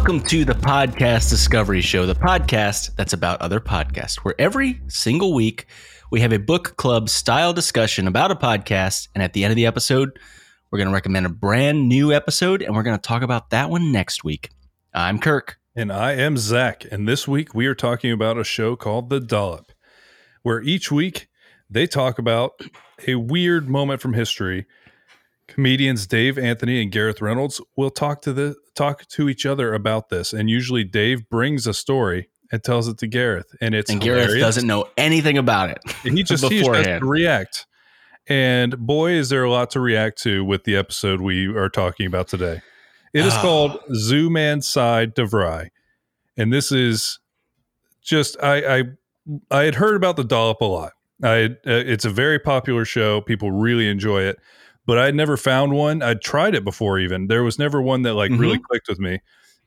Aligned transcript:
Welcome 0.00 0.26
to 0.28 0.46
the 0.46 0.54
Podcast 0.54 1.28
Discovery 1.28 1.82
Show, 1.82 2.06
the 2.06 2.14
podcast 2.14 2.96
that's 2.96 3.12
about 3.12 3.42
other 3.42 3.60
podcasts, 3.60 4.16
where 4.16 4.34
every 4.38 4.80
single 4.88 5.34
week 5.34 5.66
we 6.10 6.22
have 6.22 6.32
a 6.32 6.38
book 6.38 6.74
club 6.78 7.10
style 7.10 7.52
discussion 7.52 8.08
about 8.08 8.30
a 8.30 8.34
podcast. 8.34 9.08
And 9.14 9.22
at 9.22 9.34
the 9.34 9.44
end 9.44 9.52
of 9.52 9.56
the 9.56 9.66
episode, 9.66 10.18
we're 10.70 10.78
going 10.78 10.88
to 10.88 10.94
recommend 10.94 11.26
a 11.26 11.28
brand 11.28 11.86
new 11.86 12.14
episode 12.14 12.62
and 12.62 12.74
we're 12.74 12.82
going 12.82 12.96
to 12.96 13.02
talk 13.02 13.20
about 13.20 13.50
that 13.50 13.68
one 13.68 13.92
next 13.92 14.24
week. 14.24 14.48
I'm 14.94 15.18
Kirk. 15.18 15.58
And 15.76 15.92
I 15.92 16.12
am 16.12 16.38
Zach. 16.38 16.86
And 16.90 17.06
this 17.06 17.28
week 17.28 17.54
we 17.54 17.66
are 17.66 17.74
talking 17.74 18.10
about 18.10 18.38
a 18.38 18.42
show 18.42 18.76
called 18.76 19.10
The 19.10 19.20
Dollop, 19.20 19.70
where 20.42 20.62
each 20.62 20.90
week 20.90 21.28
they 21.68 21.86
talk 21.86 22.18
about 22.18 22.58
a 23.06 23.16
weird 23.16 23.68
moment 23.68 24.00
from 24.00 24.14
history. 24.14 24.66
Comedians 25.50 26.06
Dave 26.06 26.38
Anthony 26.38 26.82
and 26.82 26.90
Gareth 26.90 27.20
Reynolds 27.20 27.60
will 27.76 27.90
talk 27.90 28.22
to 28.22 28.32
the 28.32 28.56
talk 28.74 29.06
to 29.08 29.28
each 29.28 29.44
other 29.44 29.74
about 29.74 30.08
this, 30.08 30.32
and 30.32 30.48
usually 30.48 30.84
Dave 30.84 31.28
brings 31.28 31.66
a 31.66 31.74
story 31.74 32.28
and 32.52 32.62
tells 32.64 32.88
it 32.88 32.98
to 32.98 33.06
Gareth, 33.06 33.46
and 33.60 33.74
it's 33.74 33.90
and 33.90 34.00
Gareth 34.00 34.22
hilarious. 34.26 34.44
doesn't 34.46 34.66
know 34.66 34.86
anything 34.96 35.36
about 35.38 35.70
it. 35.70 35.78
And 36.04 36.16
he 36.16 36.22
just 36.22 36.44
he 36.48 36.62
just 36.62 37.02
react. 37.02 37.66
And 38.28 38.78
boy, 38.78 39.12
is 39.12 39.28
there 39.28 39.44
a 39.44 39.50
lot 39.50 39.70
to 39.70 39.80
react 39.80 40.20
to 40.22 40.44
with 40.44 40.64
the 40.64 40.76
episode 40.76 41.20
we 41.20 41.46
are 41.46 41.68
talking 41.68 42.06
about 42.06 42.28
today. 42.28 42.62
It 43.12 43.26
is 43.26 43.32
Ah. 43.34 43.42
called 43.42 43.78
Zoo 43.94 44.30
Man 44.30 44.62
Cy 44.62 45.06
DeVry, 45.06 45.70
and 46.36 46.52
this 46.52 46.70
is 46.70 47.18
just 48.02 48.36
I 48.42 48.78
I 48.78 48.82
I 49.50 49.62
had 49.64 49.74
heard 49.76 49.96
about 49.96 50.16
the 50.16 50.24
dollop 50.24 50.60
a 50.60 50.64
lot. 50.64 50.92
I 51.22 51.44
uh, 51.44 51.50
it's 51.64 52.04
a 52.04 52.10
very 52.10 52.38
popular 52.38 52.84
show. 52.84 53.20
People 53.20 53.50
really 53.50 53.88
enjoy 53.88 54.22
it, 54.22 54.38
but 54.90 54.98
I 54.98 55.04
had 55.04 55.14
never 55.14 55.36
found 55.36 55.72
one. 55.72 56.02
I'd 56.02 56.20
tried 56.20 56.56
it 56.56 56.64
before. 56.64 56.98
Even 56.98 57.28
there 57.28 57.44
was 57.44 57.60
never 57.60 57.80
one 57.80 58.02
that 58.02 58.14
like 58.14 58.32
really 58.32 58.58
clicked 58.58 58.88
with 58.88 58.98
me. 58.98 59.20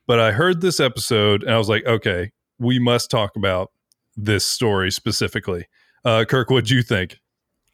But 0.06 0.20
I 0.20 0.32
heard 0.32 0.60
this 0.60 0.80
episode 0.80 1.42
and 1.42 1.50
I 1.50 1.56
was 1.56 1.66
like, 1.66 1.86
okay, 1.86 2.32
we 2.58 2.78
must 2.78 3.10
talk 3.10 3.34
about 3.34 3.72
this 4.18 4.46
story 4.46 4.92
specifically. 4.92 5.64
Uh, 6.04 6.26
Kirk, 6.28 6.50
what'd 6.50 6.68
you 6.68 6.82
think? 6.82 7.20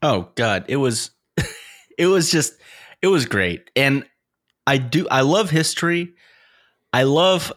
Oh 0.00 0.28
God, 0.36 0.64
it 0.68 0.76
was 0.76 1.10
it 1.98 2.06
was 2.06 2.30
just 2.30 2.54
it 3.02 3.08
was 3.08 3.26
great. 3.26 3.68
And 3.74 4.04
I 4.64 4.78
do 4.78 5.08
I 5.10 5.22
love 5.22 5.50
history. 5.50 6.14
I 6.92 7.02
love 7.02 7.52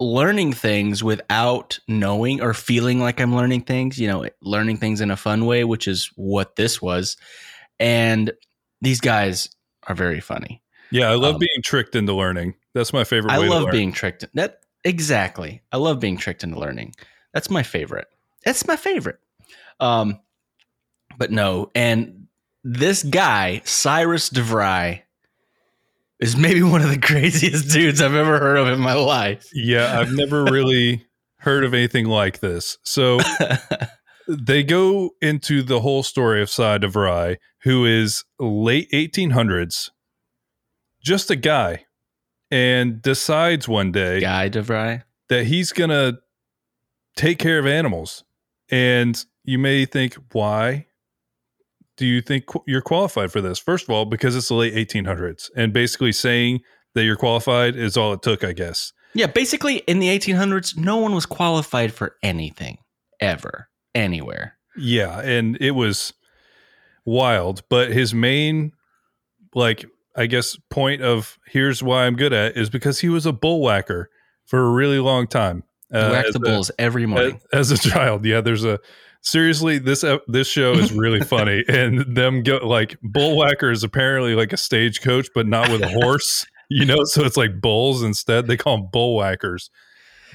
learning 0.00 0.54
things 0.54 1.04
without 1.04 1.78
knowing 1.86 2.40
or 2.40 2.54
feeling 2.54 2.98
like 2.98 3.20
I'm 3.20 3.36
learning 3.36 3.64
things, 3.64 3.98
you 3.98 4.08
know, 4.08 4.26
learning 4.40 4.78
things 4.78 5.02
in 5.02 5.10
a 5.10 5.18
fun 5.18 5.44
way, 5.44 5.64
which 5.64 5.86
is 5.86 6.10
what 6.16 6.56
this 6.56 6.80
was. 6.80 7.18
And 7.78 8.32
these 8.82 9.00
guys 9.00 9.48
are 9.86 9.94
very 9.94 10.20
funny. 10.20 10.60
Yeah, 10.90 11.10
I 11.10 11.14
love 11.14 11.36
Um, 11.36 11.38
being 11.40 11.62
tricked 11.62 11.96
into 11.96 12.12
learning. 12.12 12.54
That's 12.74 12.92
my 12.92 13.04
favorite. 13.04 13.32
I 13.32 13.38
way 13.38 13.46
to 13.46 13.50
love 13.50 13.70
being 13.70 13.92
tricked. 13.92 14.26
That 14.34 14.60
exactly. 14.84 15.62
I 15.72 15.78
love 15.78 16.00
being 16.00 16.18
tricked 16.18 16.44
into 16.44 16.58
learning. 16.58 16.94
That's 17.32 17.48
my 17.48 17.62
favorite. 17.62 18.08
That's 18.44 18.66
my 18.66 18.76
favorite. 18.76 19.18
Um, 19.80 20.20
but 21.16 21.30
no, 21.30 21.70
and 21.74 22.26
this 22.64 23.02
guy 23.02 23.62
Cyrus 23.64 24.28
DeVry 24.28 25.02
is 26.20 26.36
maybe 26.36 26.62
one 26.74 26.82
of 26.82 26.90
the 26.90 26.98
craziest 26.98 27.70
dudes 27.70 28.02
I've 28.02 28.14
ever 28.14 28.38
heard 28.38 28.58
of 28.58 28.68
in 28.68 28.80
my 28.80 28.94
life. 28.94 29.48
Yeah, 29.54 29.98
I've 29.98 30.12
never 30.12 30.44
really 30.50 31.06
heard 31.38 31.64
of 31.64 31.72
anything 31.74 32.06
like 32.06 32.40
this. 32.40 32.78
So 32.82 33.18
they 34.28 34.62
go 34.62 35.10
into 35.20 35.62
the 35.62 35.80
whole 35.80 36.02
story 36.02 36.42
of 36.42 36.50
Cy 36.50 36.78
DeVry, 36.78 37.36
who 37.62 37.84
is 37.84 38.24
late 38.38 38.90
1800s, 38.92 39.90
just 41.02 41.30
a 41.30 41.36
guy, 41.36 41.84
and 42.50 43.00
decides 43.02 43.66
one 43.68 43.92
day 43.92 44.20
guy 44.20 44.48
DeVry. 44.48 45.02
that 45.28 45.46
he's 45.46 45.72
going 45.72 45.90
to 45.90 46.18
take 47.16 47.38
care 47.38 47.58
of 47.58 47.66
animals. 47.66 48.24
And 48.70 49.22
you 49.44 49.58
may 49.58 49.84
think, 49.84 50.16
why 50.32 50.86
do 51.96 52.06
you 52.06 52.22
think 52.22 52.44
you're 52.66 52.82
qualified 52.82 53.30
for 53.32 53.40
this? 53.40 53.58
First 53.58 53.84
of 53.84 53.90
all, 53.90 54.04
because 54.04 54.34
it's 54.34 54.48
the 54.48 54.54
late 54.54 54.74
1800s, 54.74 55.50
and 55.56 55.72
basically 55.72 56.12
saying 56.12 56.60
that 56.94 57.04
you're 57.04 57.16
qualified 57.16 57.76
is 57.76 57.96
all 57.96 58.12
it 58.12 58.22
took, 58.22 58.44
I 58.44 58.52
guess. 58.52 58.92
Yeah, 59.14 59.26
basically 59.26 59.78
in 59.78 59.98
the 59.98 60.08
1800s, 60.08 60.76
no 60.76 60.96
one 60.96 61.14
was 61.14 61.26
qualified 61.26 61.92
for 61.92 62.16
anything 62.22 62.78
ever, 63.20 63.68
anywhere. 63.94 64.56
Yeah, 64.76 65.20
and 65.20 65.56
it 65.60 65.72
was 65.72 66.12
wild. 67.04 67.62
But 67.68 67.90
his 67.90 68.14
main, 68.14 68.72
like, 69.54 69.84
I 70.16 70.26
guess, 70.26 70.56
point 70.70 71.02
of 71.02 71.38
here's 71.46 71.82
why 71.82 72.06
I'm 72.06 72.16
good 72.16 72.32
at 72.32 72.56
is 72.56 72.70
because 72.70 73.00
he 73.00 73.08
was 73.08 73.26
a 73.26 73.32
bull 73.32 73.60
whacker 73.60 74.10
for 74.46 74.60
a 74.60 74.70
really 74.70 74.98
long 74.98 75.26
time. 75.26 75.64
uh, 75.92 76.08
Whack 76.10 76.26
the 76.32 76.38
a- 76.38 76.40
bulls 76.40 76.70
every 76.78 77.06
morning. 77.06 77.40
as, 77.52 77.70
as 77.70 77.86
a 77.86 77.90
child. 77.90 78.24
Yeah, 78.24 78.40
there's 78.40 78.64
a 78.64 78.78
seriously 79.22 79.78
this 79.78 80.02
ep- 80.04 80.24
this 80.26 80.48
show 80.48 80.72
is 80.72 80.92
really 80.92 81.20
funny, 81.24 81.62
and 81.68 82.16
them 82.16 82.42
go 82.42 82.56
like 82.66 82.96
bull 83.02 83.36
whacker 83.36 83.70
is 83.70 83.84
apparently 83.84 84.34
like 84.34 84.52
a 84.52 84.56
stagecoach, 84.56 85.28
but 85.34 85.46
not 85.46 85.70
with 85.70 85.82
a 85.82 85.88
horse. 85.88 86.46
You 86.70 86.86
know, 86.86 87.04
so 87.04 87.22
it's 87.24 87.36
like 87.36 87.60
bulls 87.60 88.02
instead. 88.02 88.46
They 88.46 88.56
call 88.56 88.78
them 88.78 88.88
bull 88.90 89.16
whackers, 89.16 89.68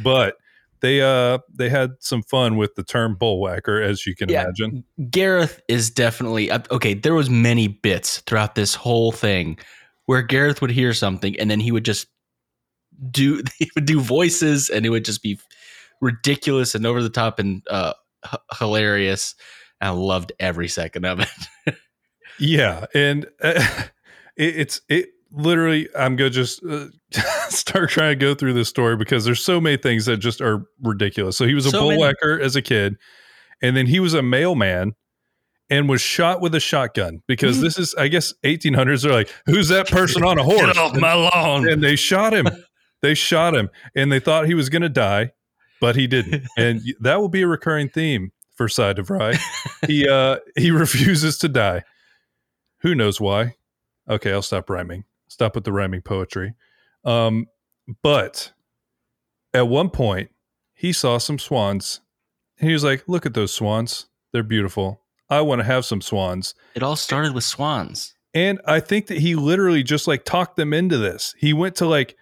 but 0.03 0.35
they 0.81 1.01
uh 1.01 1.39
they 1.53 1.69
had 1.69 1.91
some 1.99 2.23
fun 2.23 2.57
with 2.57 2.75
the 2.75 2.83
term 2.83 3.15
bullwhacker 3.19 3.83
as 3.83 4.05
you 4.05 4.15
can 4.15 4.29
Yeah. 4.29 4.43
imagine. 4.43 4.83
Gareth 5.09 5.61
is 5.67 5.89
definitely 5.89 6.49
uh, 6.51 6.59
okay. 6.71 6.93
There 6.93 7.13
was 7.15 7.29
many 7.29 7.67
bits 7.67 8.19
throughout 8.21 8.55
this 8.55 8.75
whole 8.75 9.11
thing 9.11 9.57
where 10.05 10.21
Gareth 10.21 10.61
would 10.61 10.71
hear 10.71 10.93
something 10.93 11.37
and 11.39 11.49
then 11.51 11.59
he 11.59 11.71
would 11.71 11.85
just 11.85 12.07
do 13.11 13.41
he 13.59 13.69
would 13.75 13.85
do 13.85 13.99
voices 13.99 14.69
and 14.69 14.85
it 14.85 14.89
would 14.89 15.05
just 15.05 15.21
be 15.23 15.39
ridiculous 16.01 16.75
and 16.75 16.85
over 16.85 17.01
the 17.01 17.09
top 17.09 17.39
and 17.39 17.61
uh, 17.69 17.93
h- 18.25 18.39
hilarious. 18.59 19.35
I 19.81 19.89
loved 19.89 20.31
every 20.39 20.67
second 20.67 21.05
of 21.05 21.19
it. 21.19 21.75
Yeah, 22.39 22.85
and 22.93 23.25
uh, 23.41 23.63
it, 24.37 24.55
it's 24.57 24.81
it 24.89 25.09
literally. 25.31 25.87
I'm 25.97 26.15
gonna 26.15 26.29
just 26.29 26.63
uh, 26.63 26.85
start 27.49 27.89
trying 27.89 28.11
to 28.17 28.25
go 28.25 28.33
through 28.35 28.53
this 28.53 28.69
story 28.69 28.95
because 28.97 29.25
there's 29.25 29.43
so 29.43 29.59
many 29.61 29.77
things 29.77 30.05
that 30.05 30.17
just 30.17 30.41
are 30.41 30.65
ridiculous. 30.81 31.37
So 31.37 31.45
he 31.45 31.53
was 31.53 31.65
a 31.65 31.71
So 31.71 31.87
many. 31.89 32.01
bullwhacker 32.01 32.39
as 32.41 32.55
a 32.55 32.61
kid, 32.61 32.95
and 33.61 33.75
then 33.75 33.87
he 33.87 33.99
was 33.99 34.13
a 34.13 34.21
mailman 34.21 34.93
and 35.69 35.89
was 35.89 35.99
shot 36.01 36.39
with 36.41 36.55
a 36.55 36.59
shotgun 36.61 37.21
because 37.27 37.59
this 37.59 37.77
is, 37.77 37.93
I 37.95 38.07
guess, 38.07 38.33
1800s. 38.45 39.03
They're 39.03 39.11
like, 39.11 39.29
who's 39.47 39.67
that 39.67 39.87
person 39.89 40.23
on 40.23 40.37
a 40.39 40.43
horse? 40.45 40.61
Get 40.61 40.77
off 40.77 40.93
And- 40.93 41.01
lawn. 41.01 41.67
and 41.67 41.83
they 41.83 41.95
shot 41.97 42.33
him. 42.33 42.47
They 43.01 43.13
shot 43.13 43.55
him, 43.55 43.69
and 43.95 44.11
they 44.11 44.19
thought 44.19 44.47
he 44.47 44.53
was 44.55 44.69
gonna 44.69 44.89
die, 44.89 45.31
but 45.81 45.95
he 45.95 46.07
didn't. 46.07 46.43
And 46.57 46.81
that 47.01 47.19
will 47.19 47.29
be 47.29 47.41
a 47.43 47.47
recurring 47.47 47.89
theme 47.89 48.31
for 48.55 48.67
Cy 48.67 48.93
DeVry. 48.93 49.37
he 49.85 50.07
uh 50.09 50.37
he 50.55 50.71
refuses 50.71 51.37
to 51.39 51.47
die. 51.49 51.83
Who 52.81 52.95
knows 52.95 53.19
why? 53.21 53.55
Okay, 54.09 54.31
I'll 54.31 54.41
stop 54.41 54.69
rhyming. 54.69 55.03
Stop 55.27 55.55
with 55.55 55.63
the 55.63 55.71
rhyming 55.71 56.01
poetry. 56.01 56.53
Um, 57.03 57.47
but 58.03 58.51
at 59.53 59.67
one 59.67 59.89
point, 59.89 60.29
he 60.73 60.93
saw 60.93 61.17
some 61.17 61.39
swans. 61.39 62.01
And 62.59 62.67
he 62.67 62.73
was 62.73 62.83
like, 62.83 63.03
"Look 63.07 63.25
at 63.25 63.33
those 63.33 63.53
swans. 63.53 64.07
They're 64.31 64.43
beautiful. 64.43 65.01
I 65.29 65.41
want 65.41 65.59
to 65.59 65.65
have 65.65 65.85
some 65.85 66.01
swans." 66.01 66.55
It 66.75 66.83
all 66.83 66.95
started 66.95 67.33
with 67.33 67.43
swans. 67.43 68.15
And 68.33 68.61
I 68.65 68.79
think 68.79 69.07
that 69.07 69.17
he 69.17 69.35
literally 69.35 69.83
just 69.83 70.07
like 70.07 70.23
talked 70.23 70.57
them 70.57 70.73
into 70.73 70.97
this. 70.97 71.33
He 71.39 71.53
went 71.53 71.75
to 71.77 71.87
like, 71.87 72.15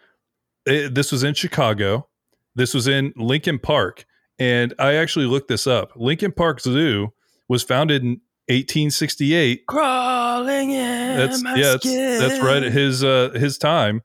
eh, 0.68 0.88
this 0.90 1.12
was 1.12 1.24
in 1.24 1.34
Chicago. 1.34 2.08
This 2.56 2.74
was 2.74 2.88
in 2.88 3.14
Lincoln 3.18 3.60
Park. 3.60 4.06
And 4.40 4.74
I 4.80 4.94
actually 4.94 5.26
looked 5.26 5.48
this 5.48 5.68
up. 5.68 5.92
Lincoln 5.96 6.32
Park 6.32 6.62
Zoo 6.62 7.12
was 7.50 7.64
founded 7.64 8.04
in 8.04 8.22
1868. 8.48 9.66
Crawling 9.68 10.72
in 10.72 11.18
That's 11.18 11.42
my 11.42 11.56
yeah, 11.56 11.64
that's, 11.72 11.84
skin. 11.88 12.20
that's 12.20 12.42
right 12.44 12.64
at 12.64 12.72
his 12.72 13.04
uh 13.04 13.32
his 13.36 13.58
time. 13.58 14.02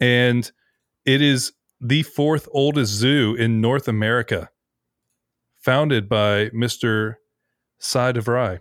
And 0.00 0.50
it 1.04 1.22
is 1.22 1.52
the 1.80 2.02
fourth 2.02 2.48
oldest 2.52 2.92
zoo 2.92 3.34
in 3.38 3.60
North 3.60 3.88
America. 3.88 4.50
Founded 5.62 6.08
by 6.08 6.48
Mr. 6.50 7.14
Cy 7.80 8.12
DeVry. 8.12 8.60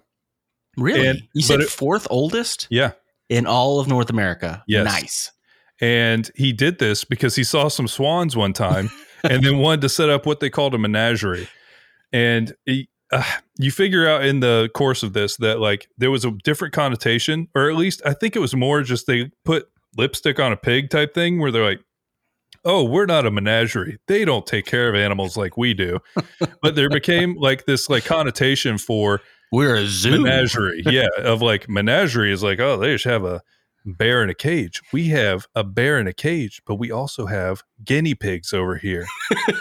Really? 0.78 1.08
And- 1.08 1.22
you 1.34 1.42
said 1.42 1.62
it- 1.62 1.70
fourth 1.70 2.08
oldest 2.10 2.68
Yeah. 2.70 2.92
in 3.30 3.46
all 3.46 3.80
of 3.80 3.88
North 3.88 4.10
America. 4.10 4.64
Yes. 4.68 4.86
Nice. 4.86 5.32
And 5.82 6.30
he 6.36 6.52
did 6.54 6.80
this 6.80 7.04
because 7.04 7.36
he 7.36 7.44
saw 7.44 7.68
some 7.68 7.88
swans 7.88 8.36
one 8.36 8.54
time 8.54 8.90
and 9.24 9.44
then 9.44 9.58
wanted 9.60 9.82
to 9.82 9.90
set 9.90 10.10
up 10.10 10.26
what 10.26 10.40
they 10.40 10.50
called 10.50 10.74
a 10.74 10.78
menagerie. 10.78 11.48
And 12.14 12.54
he, 12.66 12.88
uh, 13.12 13.24
you 13.58 13.72
figure 13.72 14.08
out 14.08 14.26
in 14.26 14.40
the 14.40 14.70
course 14.74 15.04
of 15.04 15.14
this 15.14 15.38
that 15.38 15.60
like 15.60 15.88
there 15.98 16.12
was 16.12 16.26
a 16.26 16.32
different 16.44 16.74
connotation, 16.74 17.48
or 17.56 17.70
at 17.70 17.76
least 17.76 18.02
I 18.06 18.14
think 18.14 18.36
it 18.36 18.40
was 18.40 18.56
more 18.56 18.82
just 18.82 19.08
they 19.08 19.32
put 19.44 19.68
lipstick 19.98 20.40
on 20.40 20.52
a 20.52 20.58
pig 20.58 20.90
type 20.90 21.14
thing 21.14 21.40
where 21.40 21.52
they're 21.52 21.66
like, 21.66 21.82
oh, 22.66 22.84
we're 22.84 23.06
not 23.06 23.26
a 23.26 23.32
menagerie. 23.32 23.98
They 24.08 24.26
don't 24.26 24.46
take 24.46 24.66
care 24.66 24.90
of 24.90 24.96
animals 24.96 25.38
like 25.38 25.56
we 25.56 25.74
do. 25.74 26.00
but 26.62 26.76
there 26.76 26.90
became 26.90 27.36
like 27.36 27.66
this 27.66 27.90
like 27.90 28.06
connotation 28.06 28.78
for 28.78 29.22
We're 29.52 29.76
a 29.76 29.86
zoo. 29.86 30.24
menagerie. 30.24 30.82
Yeah, 30.86 31.08
of 31.20 31.42
like 31.42 31.70
menagerie 31.70 32.32
is 32.34 32.44
like, 32.44 32.60
oh, 32.60 32.78
they 32.78 32.94
just 32.94 33.06
have 33.06 33.24
a 33.24 33.42
bear 33.86 34.24
in 34.24 34.30
a 34.30 34.34
cage. 34.34 34.82
We 34.92 35.10
have 35.10 35.48
a 35.56 35.64
bear 35.64 36.00
in 36.00 36.08
a 36.08 36.14
cage, 36.14 36.62
but 36.66 36.76
we 36.76 36.92
also 36.92 37.28
have 37.28 37.64
guinea 37.84 38.16
pigs 38.16 38.54
over 38.54 38.76
here. 38.76 39.06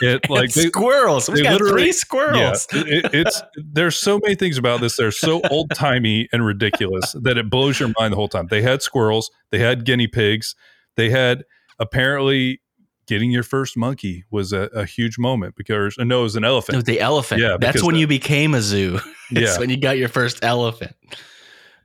It, 0.00 0.28
like 0.30 0.52
they, 0.52 0.66
squirrels. 0.66 1.28
We 1.28 1.42
got 1.42 1.58
three 1.58 1.86
yeah, 1.86 1.92
squirrels. 1.92 2.66
it, 2.72 3.12
it's 3.12 3.42
there's 3.56 3.96
so 3.96 4.18
many 4.18 4.34
things 4.34 4.58
about 4.58 4.80
this 4.80 4.96
They're 4.96 5.10
so 5.10 5.42
old 5.50 5.70
timey 5.74 6.28
and 6.32 6.44
ridiculous 6.44 7.14
that 7.22 7.36
it 7.36 7.50
blows 7.50 7.78
your 7.78 7.92
mind 7.98 8.12
the 8.12 8.16
whole 8.16 8.28
time. 8.28 8.46
They 8.48 8.62
had 8.62 8.82
squirrels, 8.82 9.30
they 9.50 9.58
had 9.58 9.84
guinea 9.84 10.08
pigs, 10.08 10.54
they 10.96 11.10
had 11.10 11.44
apparently 11.78 12.60
getting 13.06 13.30
your 13.30 13.42
first 13.42 13.76
monkey 13.76 14.24
was 14.30 14.52
a, 14.52 14.62
a 14.74 14.86
huge 14.86 15.18
moment 15.18 15.54
because 15.56 15.96
uh, 15.98 16.04
no, 16.04 16.20
it 16.20 16.22
was 16.22 16.36
an 16.36 16.44
elephant. 16.44 16.86
the 16.86 17.00
elephant. 17.00 17.40
Yeah, 17.40 17.56
That's 17.60 17.82
when 17.82 17.94
the- 17.94 18.00
you 18.00 18.06
became 18.06 18.54
a 18.54 18.62
zoo. 18.62 19.00
It's 19.30 19.54
Yeah, 19.54 19.58
when 19.58 19.70
you 19.70 19.78
got 19.78 19.96
your 19.96 20.10
first 20.10 20.44
elephant. 20.44 20.94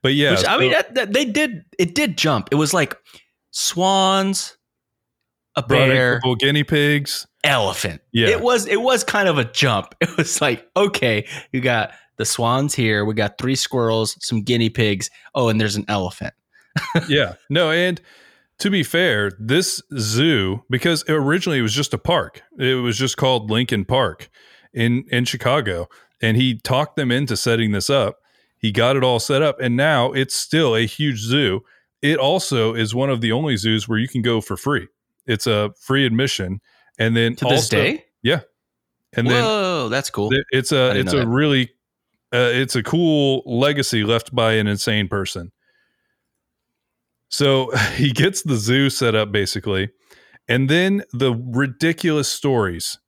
But 0.01 0.13
yeah, 0.13 0.31
Which 0.31 0.45
I 0.45 0.53
so 0.53 0.59
mean, 0.59 0.71
that, 0.71 0.95
that, 0.95 1.13
they 1.13 1.25
did. 1.25 1.65
It 1.77 1.95
did 1.95 2.17
jump. 2.17 2.49
It 2.51 2.55
was 2.55 2.73
like 2.73 2.95
swans, 3.51 4.57
a 5.55 5.63
bear, 5.63 6.21
guinea 6.39 6.63
pigs. 6.63 7.27
elephant. 7.43 8.01
Yeah. 8.11 8.29
It 8.29 8.41
was. 8.41 8.65
It 8.65 8.81
was 8.81 9.03
kind 9.03 9.27
of 9.27 9.37
a 9.37 9.45
jump. 9.45 9.95
It 10.01 10.15
was 10.17 10.41
like 10.41 10.67
okay, 10.75 11.27
you 11.51 11.61
got 11.61 11.91
the 12.17 12.25
swans 12.25 12.75
here. 12.75 13.05
We 13.05 13.13
got 13.13 13.37
three 13.37 13.55
squirrels, 13.55 14.17
some 14.25 14.43
guinea 14.43 14.69
pigs. 14.69 15.09
Oh, 15.35 15.49
and 15.49 15.59
there's 15.59 15.75
an 15.75 15.85
elephant. 15.87 16.33
yeah, 17.07 17.33
no, 17.49 17.71
and 17.71 17.99
to 18.59 18.69
be 18.69 18.83
fair, 18.83 19.31
this 19.39 19.81
zoo 19.97 20.63
because 20.69 21.03
originally 21.09 21.59
it 21.59 21.63
was 21.63 21.73
just 21.73 21.93
a 21.93 21.97
park. 21.97 22.41
It 22.57 22.75
was 22.75 22.97
just 22.97 23.17
called 23.17 23.49
Lincoln 23.49 23.85
Park 23.85 24.29
in 24.73 25.05
in 25.09 25.25
Chicago, 25.25 25.87
and 26.21 26.37
he 26.37 26.57
talked 26.57 26.95
them 26.95 27.11
into 27.11 27.35
setting 27.35 27.71
this 27.71 27.89
up. 27.89 28.17
He 28.59 28.71
got 28.71 28.95
it 28.95 29.03
all 29.03 29.19
set 29.19 29.41
up, 29.41 29.59
and 29.59 29.75
now 29.75 30.11
it's 30.11 30.35
still 30.35 30.75
a 30.75 30.85
huge 30.85 31.19
zoo. 31.19 31.61
It 32.01 32.17
also 32.19 32.73
is 32.75 32.93
one 32.93 33.09
of 33.09 33.21
the 33.21 33.31
only 33.31 33.57
zoos 33.57 33.87
where 33.87 33.97
you 33.97 34.07
can 34.07 34.21
go 34.21 34.39
for 34.41 34.55
free. 34.57 34.87
It's 35.25 35.47
a 35.47 35.71
free 35.79 36.05
admission, 36.05 36.61
and 36.97 37.15
then 37.17 37.35
To 37.37 37.45
this 37.45 37.63
also- 37.63 37.75
day. 37.77 38.05
and 39.13 39.27
then 39.27 39.43
Whoa, 39.43 39.89
that's 39.89 40.09
cool. 40.11 40.29
th- 40.29 40.43
it's 40.51 40.71
a 40.71 40.91
it's 40.99 41.13
a 41.13 41.17
that. 41.17 41.27
really 41.27 41.71
uh, 42.31 42.51
it's 42.53 42.75
a 42.75 42.83
cool 42.83 43.41
legacy 43.47 44.03
left 44.03 44.35
by 44.35 44.53
an 44.53 44.67
insane 44.67 45.07
person. 45.07 45.51
So 47.29 47.71
he 47.95 48.11
gets 48.11 48.43
the 48.43 48.55
zoo 48.55 48.89
set 48.89 49.15
up 49.15 49.31
basically, 49.31 49.89
and 50.47 50.69
then 50.69 51.03
the 51.13 51.33
ridiculous 51.33 52.31
stories 52.31 52.99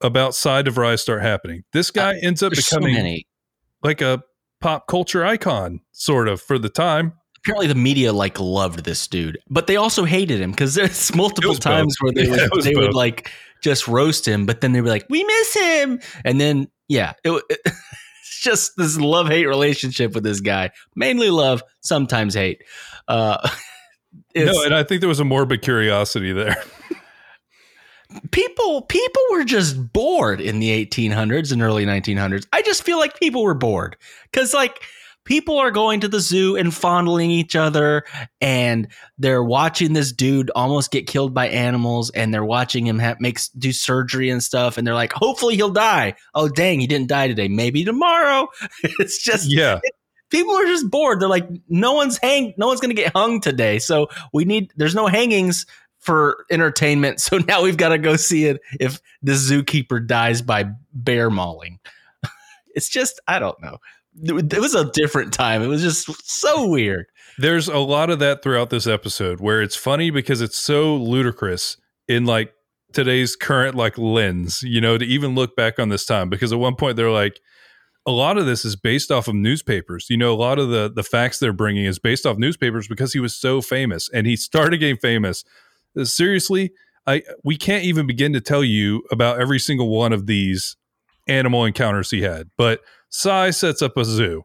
about 0.00 0.34
Cy 0.34 0.62
DeVry's 0.62 1.02
start 1.02 1.22
happening. 1.22 1.64
This 1.72 1.90
guy 1.90 2.18
ends 2.22 2.42
up 2.42 2.52
Uh, 2.52 2.54
There's 2.56 2.66
so 2.66 2.78
becoming 2.78 2.94
many. 2.94 3.26
like 3.82 4.00
a 4.00 4.22
pop 4.60 4.86
culture 4.86 5.24
icon, 5.24 5.80
sort 5.92 6.28
of 6.28 6.40
for 6.40 6.58
the 6.58 6.68
time. 6.68 7.12
apparently 7.38 7.66
the 7.66 7.74
media 7.74 8.12
like 8.12 8.38
loved 8.40 8.84
this 8.84 9.06
dude, 9.06 9.38
but 9.48 9.66
they 9.66 9.76
also 9.76 10.04
hated 10.04 10.40
him 10.40 10.50
because 10.50 10.74
there's 10.74 11.14
multiple 11.16 11.54
times 11.54 11.96
where 12.00 12.12
they 12.12 12.22
Yeah, 12.28 12.48
would, 12.52 12.62
they 12.62 12.74
would 12.74 12.94
like 12.94 13.30
just 13.62 13.88
roast 13.88 14.26
him, 14.26 14.46
but 14.46 14.60
then 14.60 14.72
they 14.72 14.80
were 14.80 14.88
like, 14.88 15.06
"We 15.10 15.24
miss 15.24 15.54
him," 15.54 16.00
and 16.24 16.40
then 16.40 16.68
yeah, 16.88 17.14
it, 17.24 17.42
it's 17.64 18.42
just 18.42 18.72
this 18.76 18.98
love 18.98 19.28
hate 19.28 19.46
relationship 19.46 20.14
with 20.14 20.24
this 20.24 20.40
guy. 20.40 20.70
Mainly 20.96 21.30
love, 21.30 21.62
sometimes 21.80 22.34
hate. 22.34 22.62
Uh, 23.08 23.48
no, 24.34 24.62
and 24.64 24.74
I 24.74 24.82
think 24.84 25.00
there 25.00 25.08
was 25.08 25.20
a 25.20 25.24
morbid 25.24 25.62
curiosity 25.62 26.32
there. 26.32 26.56
People 28.30 28.82
people 28.82 29.22
were 29.30 29.44
just 29.44 29.92
bored 29.92 30.40
in 30.40 30.60
the 30.60 30.86
1800s 30.86 31.52
and 31.52 31.62
early 31.62 31.84
1900s. 31.84 32.46
I 32.52 32.62
just 32.62 32.82
feel 32.82 32.98
like 32.98 33.18
people 33.18 33.42
were 33.42 33.54
bored. 33.54 33.96
Because 34.30 34.54
like 34.54 34.82
people 35.24 35.58
are 35.58 35.70
going 35.70 36.00
to 36.00 36.08
the 36.08 36.20
zoo 36.20 36.56
and 36.56 36.72
fondling 36.72 37.30
each 37.30 37.54
other 37.54 38.04
and 38.40 38.88
they're 39.18 39.42
watching 39.42 39.92
this 39.92 40.10
dude 40.10 40.50
almost 40.56 40.90
get 40.90 41.06
killed 41.06 41.34
by 41.34 41.48
animals 41.48 42.08
and 42.10 42.32
they're 42.32 42.44
watching 42.44 42.86
him 42.86 42.98
ha- 42.98 43.16
make 43.20 43.38
do 43.58 43.70
surgery 43.70 44.30
and 44.30 44.42
stuff 44.42 44.78
and 44.78 44.86
they're 44.86 44.94
like 44.94 45.12
hopefully 45.12 45.54
he'll 45.54 45.68
die. 45.70 46.14
Oh 46.34 46.48
dang 46.48 46.80
he 46.80 46.86
didn't 46.86 47.08
die 47.08 47.28
today. 47.28 47.48
Maybe 47.48 47.84
tomorrow. 47.84 48.48
It's 49.00 49.22
just 49.22 49.50
yeah, 49.52 49.80
people 50.30 50.54
are 50.54 50.64
just 50.64 50.90
bored. 50.90 51.20
They're 51.20 51.28
like 51.28 51.48
no 51.68 51.92
one's 51.92 52.18
hang 52.18 52.54
no 52.56 52.66
one's 52.68 52.80
gonna 52.80 52.94
get 52.94 53.12
hung 53.14 53.40
today 53.40 53.78
so 53.78 54.08
we 54.32 54.46
need 54.46 54.72
there's 54.76 54.94
no 54.94 55.08
hangings 55.08 55.66
for 55.98 56.44
entertainment. 56.50 57.20
So 57.28 57.38
now 57.38 57.62
we've 57.62 57.76
got 57.76 57.90
to 57.90 57.98
go 57.98 58.16
see 58.16 58.46
it 58.46 58.60
if 58.80 59.00
the 59.22 59.32
zookeeper 59.32 60.06
dies 60.06 60.42
by 60.42 60.70
bear 60.92 61.30
mauling. 61.30 61.78
It's 62.74 62.88
just 62.88 63.18
i 63.26 63.40
don't 63.40 63.60
know. 63.60 63.78
It 64.22 64.60
was 64.60 64.74
a 64.74 64.90
different 64.92 65.32
time. 65.32 65.62
It 65.62 65.66
was 65.66 65.82
just 65.82 66.08
so 66.30 66.68
weird. 66.68 67.06
There's 67.38 67.66
a 67.66 67.78
lot 67.78 68.10
of 68.10 68.20
that 68.20 68.42
throughout 68.42 68.70
this 68.70 68.86
episode 68.86 69.40
where 69.40 69.62
it's 69.62 69.74
funny 69.74 70.10
because 70.10 70.40
it's 70.40 70.58
so 70.58 70.94
ludicrous 70.94 71.76
in 72.06 72.24
like 72.24 72.52
today's 72.92 73.36
current 73.36 73.74
like 73.74 73.98
lens, 73.98 74.62
you 74.62 74.80
know, 74.80 74.96
to 74.96 75.04
even 75.04 75.34
look 75.34 75.56
back 75.56 75.78
on 75.78 75.88
this 75.88 76.04
time. 76.04 76.28
Because 76.28 76.52
at 76.52 76.58
one 76.58 76.76
point 76.76 76.96
they're 76.96 77.10
like 77.10 77.40
a 78.06 78.12
lot 78.12 78.38
of 78.38 78.46
this 78.46 78.64
is 78.64 78.74
based 78.74 79.10
off 79.10 79.28
of 79.28 79.34
newspapers. 79.34 80.06
You 80.08 80.16
know, 80.16 80.32
a 80.32 80.36
lot 80.36 80.58
of 80.58 80.70
the 80.70 80.90
the 80.92 81.02
facts 81.02 81.38
they're 81.38 81.52
bringing 81.52 81.84
is 81.84 81.98
based 81.98 82.26
off 82.26 82.38
newspapers 82.38 82.88
because 82.88 83.12
he 83.12 83.20
was 83.20 83.36
so 83.36 83.60
famous 83.60 84.08
and 84.12 84.26
he 84.26 84.34
started 84.34 84.78
getting 84.78 84.96
famous. 84.96 85.44
Seriously, 86.02 86.72
I 87.06 87.22
we 87.44 87.56
can't 87.56 87.84
even 87.84 88.06
begin 88.06 88.32
to 88.34 88.40
tell 88.40 88.62
you 88.64 89.02
about 89.10 89.40
every 89.40 89.58
single 89.58 89.88
one 89.88 90.12
of 90.12 90.26
these 90.26 90.76
animal 91.26 91.64
encounters 91.64 92.10
he 92.10 92.22
had. 92.22 92.48
But 92.56 92.80
Cy 93.10 93.50
sets 93.50 93.82
up 93.82 93.96
a 93.96 94.04
zoo. 94.04 94.42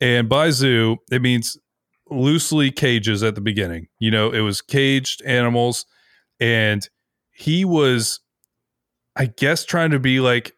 And 0.00 0.28
by 0.28 0.50
zoo, 0.50 0.96
it 1.10 1.22
means 1.22 1.56
loosely 2.10 2.70
cages 2.70 3.22
at 3.22 3.34
the 3.34 3.40
beginning. 3.40 3.86
You 3.98 4.10
know, 4.10 4.30
it 4.32 4.40
was 4.40 4.60
caged 4.60 5.22
animals, 5.24 5.86
and 6.40 6.86
he 7.32 7.64
was, 7.64 8.20
I 9.16 9.26
guess, 9.26 9.64
trying 9.64 9.92
to 9.92 10.00
be 10.00 10.18
like 10.20 10.52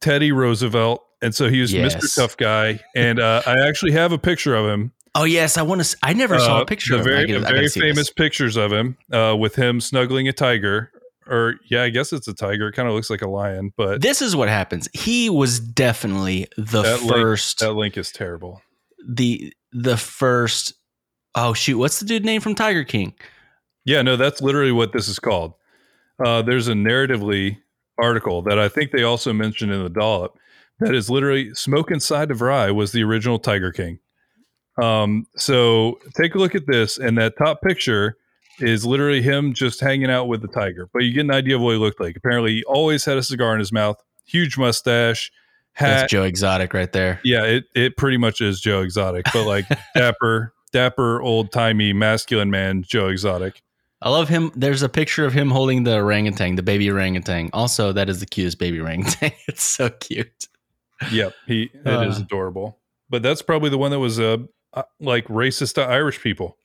Teddy 0.00 0.32
Roosevelt, 0.32 1.00
and 1.22 1.34
so 1.34 1.48
he 1.48 1.60
was 1.60 1.72
Yes. 1.72 1.94
Mr. 1.94 2.14
Tough 2.14 2.36
Guy. 2.36 2.80
And 2.96 3.20
uh, 3.20 3.42
I 3.46 3.66
actually 3.66 3.92
have 3.92 4.12
a 4.12 4.18
picture 4.18 4.54
of 4.54 4.66
him. 4.68 4.92
Oh 5.18 5.24
yes 5.24 5.56
i 5.58 5.62
want 5.62 5.82
to 5.84 5.96
i 6.02 6.12
never 6.12 6.38
saw 6.38 6.58
Uh, 6.58 6.62
a 6.62 6.66
picture 6.66 6.94
the 6.94 7.00
of 7.00 7.06
him. 7.06 7.12
I 7.12 7.16
very, 7.26 7.34
I 7.36 7.40
gotta 7.40 7.54
very 7.54 7.68
see 7.68 7.80
famous 7.80 8.10
pictures 8.10 8.56
of 8.56 8.72
him 8.72 8.96
uh, 9.12 9.36
with 9.38 9.54
him 9.56 9.80
snuggling 9.80 10.28
a 10.28 10.32
tiger. 10.32 10.90
Or 11.26 11.56
yeah, 11.68 11.82
I 11.82 11.90
guess 11.90 12.14
it's 12.14 12.26
a 12.26 12.32
tiger. 12.32 12.68
It 12.68 12.72
kind 12.72 12.88
of 12.88 12.94
looks 12.94 13.10
like 13.10 13.20
a 13.20 13.28
lion, 13.28 13.72
but 13.76 14.00
this 14.00 14.22
is 14.22 14.34
what 14.34 14.48
happens 14.48 14.88
he 14.94 15.28
was 15.28 15.60
definitely 15.60 16.46
the 16.56 16.80
That 16.82 17.02
link- 17.02 17.12
first 17.12 17.58
that 17.58 17.74
link 17.74 17.98
is 17.98 18.10
terrible. 18.10 18.62
the 19.06 19.52
the 19.72 19.96
first 19.98 20.72
oh 21.34 21.52
shoot 21.52 21.76
what's 21.78 22.00
the 22.00 22.06
dude 22.06 22.24
name 22.24 22.40
from 22.40 22.54
tiger 22.54 22.84
king 22.84 23.12
Yeah, 23.84 24.00
no, 24.02 24.16
that's 24.16 24.40
literally 24.40 24.72
what 24.72 24.92
this 24.92 25.06
is 25.08 25.18
called. 25.18 25.52
Uh, 26.24 26.40
there's 26.42 26.68
a 26.68 26.72
narratively 26.72 27.58
article 28.00 28.40
that 28.42 28.58
I 28.58 28.68
think 28.68 28.90
they 28.92 29.02
also 29.02 29.32
mentioned 29.32 29.70
in 29.72 29.82
the 29.82 29.90
dollop 29.90 30.38
that 30.80 30.94
is 30.94 31.10
literally 31.10 31.52
Smoke 31.54 31.90
Inside 31.90 32.30
of 32.30 32.40
Rye 32.40 32.70
was 32.70 32.92
the 32.92 33.02
original 33.02 33.38
Tiger 33.38 33.70
King. 33.72 33.98
Um, 34.80 35.26
so 35.36 35.98
take 36.20 36.34
a 36.34 36.38
look 36.38 36.54
at 36.54 36.66
this, 36.66 36.98
and 36.98 37.18
that 37.18 37.36
top 37.36 37.60
picture 37.62 38.16
is 38.60 38.84
literally 38.84 39.22
him 39.22 39.52
just 39.54 39.80
hanging 39.80 40.10
out 40.10 40.26
with 40.28 40.42
the 40.42 40.48
tiger. 40.48 40.88
But 40.92 41.04
you 41.04 41.12
get 41.12 41.20
an 41.20 41.30
idea 41.30 41.56
of 41.56 41.62
what 41.62 41.72
he 41.72 41.78
looked 41.78 42.00
like. 42.00 42.16
Apparently, 42.16 42.54
he 42.56 42.64
always 42.64 43.04
had 43.04 43.16
a 43.16 43.22
cigar 43.22 43.52
in 43.54 43.58
his 43.60 43.72
mouth, 43.72 43.96
huge 44.26 44.56
mustache, 44.58 45.30
hat. 45.74 46.00
that's 46.00 46.10
joe 46.12 46.24
exotic 46.24 46.74
right 46.74 46.92
there 46.92 47.20
Yeah, 47.24 47.44
it, 47.44 47.64
it 47.76 47.96
pretty 47.96 48.16
much 48.16 48.40
is 48.40 48.60
Joe 48.60 48.80
Exotic, 48.82 49.26
but 49.32 49.46
like 49.46 49.64
dapper, 49.94 50.52
dapper, 50.72 51.20
old 51.22 51.52
timey, 51.52 51.92
masculine 51.92 52.50
man, 52.50 52.82
Joe 52.82 53.08
Exotic. 53.08 53.62
I 54.02 54.10
love 54.10 54.28
him. 54.28 54.50
There's 54.54 54.82
a 54.82 54.88
picture 54.88 55.24
of 55.24 55.32
him 55.32 55.50
holding 55.50 55.82
the 55.84 55.96
orangutan, 55.96 56.54
the 56.56 56.62
baby 56.62 56.88
orangutan. 56.90 57.50
Also, 57.52 57.92
that 57.92 58.08
is 58.08 58.20
the 58.20 58.26
cutest 58.26 58.58
baby 58.58 58.80
orangutan. 58.80 59.32
it's 59.48 59.62
so 59.64 59.88
cute. 59.90 60.46
Yep, 61.12 61.32
he 61.46 61.70
it 61.72 62.08
is 62.08 62.18
Uh. 62.18 62.22
adorable. 62.22 62.78
But 63.10 63.22
that's 63.22 63.40
probably 63.42 63.70
the 63.70 63.78
one 63.78 63.90
that 63.92 63.98
was 64.00 64.20
uh, 64.20 64.36
uh 64.74 64.82
like 65.00 65.26
racist 65.28 65.74
to 65.74 65.82
Irish 65.82 66.20
people. 66.20 66.56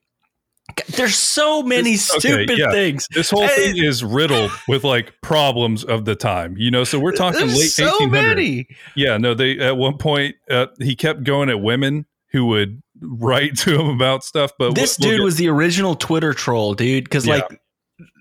There's 0.95 1.15
so 1.15 1.61
many 1.61 1.91
This- 1.93 2.09
okay, 2.11 2.19
stupid 2.19 2.57
yeah. 2.57 2.71
things. 2.71 3.07
This 3.13 3.29
whole 3.29 3.47
thing 3.49 3.77
is 3.77 4.03
riddled 4.03 4.49
with 4.67 4.83
like 4.83 5.13
problems 5.21 5.83
of 5.83 6.05
the 6.05 6.15
time. 6.15 6.55
You 6.57 6.71
know, 6.71 6.83
so 6.85 6.99
we're 6.99 7.11
talking 7.11 7.47
late 7.47 7.69
so 7.69 7.99
1800s. 7.99 8.11
many. 8.11 8.67
Yeah, 8.95 9.17
no, 9.17 9.33
they 9.33 9.59
at 9.59 9.75
one 9.77 9.97
point 9.97 10.35
uh, 10.49 10.67
he 10.79 10.95
kept 10.95 11.23
going 11.25 11.49
at 11.49 11.59
women 11.61 12.05
who 12.31 12.45
would 12.47 12.81
write 13.01 13.57
to 13.59 13.79
him 13.79 13.87
about 13.87 14.23
stuff. 14.23 14.51
But 14.57 14.73
This 14.75 14.97
we'll- 14.99 15.09
we'll 15.09 15.17
dude 15.17 15.25
was 15.25 15.35
the 15.35 15.49
original 15.49 15.95
Twitter 15.95 16.33
troll, 16.33 16.73
dude. 16.75 17.03
Because 17.03 17.25
Yeah. 17.27 17.33
like, 17.35 17.59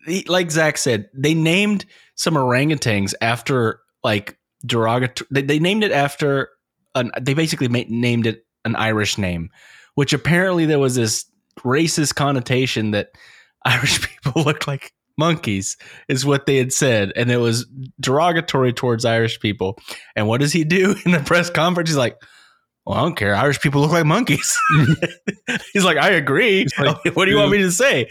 he, 0.06 0.24
like 0.28 0.50
Zach 0.50 0.78
said, 0.78 1.08
they 1.14 1.34
named 1.34 1.84
some 2.16 2.34
orangutans 2.34 3.14
after 3.22 3.78
like 4.02 4.36
derogatory. 4.66 5.28
They, 5.30 5.42
they 5.42 5.58
named 5.60 5.84
it 5.84 5.92
after 5.92 6.48
an. 6.96 7.12
They 7.20 7.34
basically 7.34 7.68
ma- 7.68 7.84
named 7.88 8.26
it 8.26 8.44
an 8.64 8.76
Irish 8.76 9.19
name, 9.19 9.50
which 9.95 10.12
apparently 10.12 10.66
there 10.66 10.78
was 10.78 10.95
this 10.95 11.25
racist 11.61 12.14
connotation 12.14 12.92
that 12.92 13.09
Irish 13.64 14.00
people 14.07 14.42
look 14.45 14.66
like 14.66 14.92
monkeys 15.19 15.76
is 16.09 16.25
what 16.25 16.47
they 16.47 16.57
had 16.57 16.73
said 16.73 17.12
and 17.16 17.31
it 17.31 17.37
was 17.37 17.66
derogatory 18.00 18.73
towards 18.73 19.04
irish 19.04 19.38
people 19.40 19.78
and 20.16 20.26
what 20.26 20.40
does 20.40 20.54
he 20.54 20.64
do 20.64 20.97
in 21.04 21.12
the 21.12 21.21
press 21.21 21.50
conference 21.50 21.90
he's 21.90 21.99
like 21.99 22.16
well, 22.85 22.99
I 22.99 23.02
don't 23.02 23.14
care. 23.14 23.35
Irish 23.35 23.61
people 23.61 23.81
look 23.81 23.92
like 23.92 24.04
monkeys. 24.04 24.59
he's 25.73 25.85
like, 25.85 25.99
I 25.99 26.11
agree. 26.11 26.66
like, 26.78 27.14
what 27.14 27.26
do 27.26 27.31
you 27.31 27.37
want 27.37 27.52
me 27.52 27.59
to 27.59 27.71
say? 27.71 28.09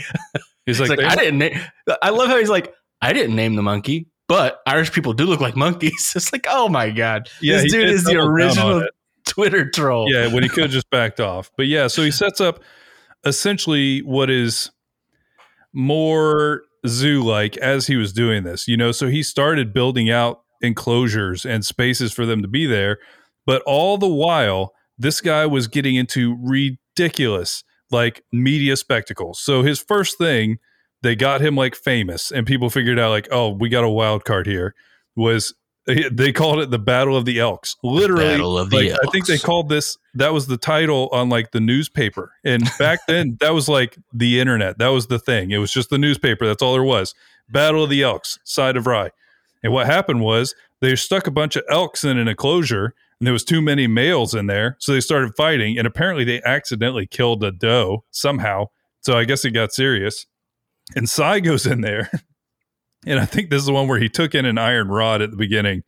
He's 0.66 0.78
He's 0.78 0.90
like, 0.90 0.98
like, 0.98 1.12
I 1.12 1.16
didn't. 1.16 1.40
Na-. 1.40 1.96
I 2.02 2.10
love 2.10 2.30
how 2.30 2.38
he's 2.38 2.50
like, 2.50 2.74
I 3.02 3.14
didn't 3.14 3.36
name 3.36 3.56
the 3.56 3.64
monkey, 3.64 4.08
but 4.28 4.60
Irish 4.66 4.94
people 4.94 5.14
do 5.14 5.26
look 5.26 5.42
like 5.42 5.56
monkeys. 5.56 6.14
It's 6.16 6.32
like, 6.32 6.46
oh 6.50 6.70
my 6.70 6.90
god, 6.90 7.28
Yeah, 7.42 7.58
this 7.58 7.72
dude 7.72 7.90
is 7.90 8.04
the 8.06 8.14
double 8.14 8.38
down 8.38 8.58
on 8.58 8.72
original. 8.74 8.88
Twitter 9.28 9.70
troll. 9.70 10.12
yeah, 10.12 10.28
when 10.28 10.44
he 10.44 10.50
could 10.50 10.64
have 10.64 10.72
just 10.72 10.90
backed 10.90 11.20
off. 11.20 11.52
But 11.58 11.68
yeah, 11.68 11.88
so 11.88 12.04
he 12.04 12.12
sets 12.24 12.42
up 12.42 12.62
essentially 13.26 14.00
what 14.00 14.30
is 14.30 14.72
more 15.74 16.64
zoo 16.88 17.24
like 17.24 17.58
as 17.58 17.88
he 17.88 17.96
was 17.96 18.14
doing 18.14 18.44
this, 18.44 18.68
you 18.68 18.78
know. 18.78 18.92
So 18.92 19.08
he 19.08 19.24
started 19.24 19.74
building 19.74 20.10
out 20.10 20.42
enclosures 20.62 21.46
and 21.46 21.66
spaces 21.66 22.14
for 22.14 22.26
them 22.26 22.42
to 22.42 22.48
be 22.48 22.66
there. 22.66 23.00
But 23.46 23.62
all 23.64 23.98
the 23.98 24.08
while, 24.08 24.74
this 24.98 25.22
guy 25.22 25.46
was 25.46 25.68
getting 25.68 25.96
into 25.96 26.38
ridiculous 26.42 27.64
like 27.90 28.24
media 28.32 28.78
spectacles. 28.78 29.40
So 29.40 29.64
his 29.64 29.80
first 29.80 30.18
thing, 30.18 30.60
they 31.02 31.16
got 31.16 31.42
him 31.42 31.56
like 31.56 31.76
famous, 31.76 32.32
and 32.32 32.46
people 32.48 32.70
figured 32.70 33.00
out 33.00 33.10
like, 33.10 33.28
oh, 33.32 33.50
we 33.50 33.70
got 33.70 33.84
a 33.84 33.90
wild 33.90 34.24
card 34.24 34.48
here. 34.48 34.76
Was 35.16 35.54
they 35.86 36.32
called 36.32 36.60
it 36.60 36.72
the 36.72 36.80
Battle 36.80 37.18
of 37.18 37.26
the 37.26 37.40
Elks? 37.40 37.76
Literally, 37.84 38.24
Battle 38.26 38.58
of 38.58 38.70
the 38.70 38.90
like, 38.90 39.00
I 39.04 39.12
think 39.12 39.26
they 39.26 39.38
called 39.38 39.70
this 39.70 39.98
that 40.14 40.34
was 40.34 40.48
the 40.48 40.58
title 40.58 41.10
on 41.12 41.30
like 41.30 41.52
the 41.52 41.60
newspaper. 41.60 42.34
And 42.44 42.70
back 42.78 43.00
then 43.08 43.38
that 43.42 43.54
was 43.54 43.68
like 43.68 43.98
the 44.14 44.40
internet. 44.40 44.78
That 44.78 44.90
was 44.90 45.08
the 45.08 45.20
thing. 45.20 45.52
It 45.52 45.58
was 45.58 45.72
just 45.72 45.90
the 45.90 45.98
newspaper. 45.98 46.46
That's 46.46 46.62
all 46.62 46.74
there 46.74 46.84
was. 46.84 47.14
Battle 47.50 47.84
of 47.84 47.90
the 47.90 48.04
Elks, 48.04 48.40
Cy 48.44 48.74
DeVry. 48.74 49.12
And 49.64 49.74
what 49.74 49.86
happened 49.86 50.22
was 50.22 50.56
they 50.80 50.96
stuck 50.96 51.28
a 51.28 51.32
bunch 51.32 51.56
of 51.56 51.64
elks 51.70 52.04
in 52.04 52.18
an 52.18 52.28
enclosure 52.28 52.94
and 53.20 53.28
there 53.28 53.34
was 53.34 53.44
too 53.44 53.62
many 53.62 53.86
males 53.86 54.34
in 54.34 54.48
there. 54.48 54.78
So 54.80 54.94
they 54.94 55.00
started 55.00 55.36
fighting 55.36 55.78
and 55.78 55.86
apparently 55.86 56.24
they 56.24 56.42
accidentally 56.44 57.06
killed 57.06 57.44
a 57.44 57.52
doe 57.52 58.04
somehow. 58.10 58.70
So 59.02 59.18
I 59.18 59.26
guess 59.26 59.46
it 59.46 59.52
got 59.52 59.72
serious. 59.74 60.26
And 60.96 61.10
Cy 61.10 61.40
goes 61.40 61.66
in 61.66 61.82
there. 61.82 62.10
And 63.06 63.20
I 63.20 63.26
think 63.26 63.50
this 63.50 63.62
is 63.62 63.66
the 63.66 63.74
one 63.74 63.88
where 63.88 64.00
he 64.00 64.10
took 64.10 64.36
in 64.36 64.46
an 64.46 64.58
iron 64.58 64.90
rod 64.90 65.22
at 65.22 65.32
the 65.32 65.38
beginning. 65.38 65.84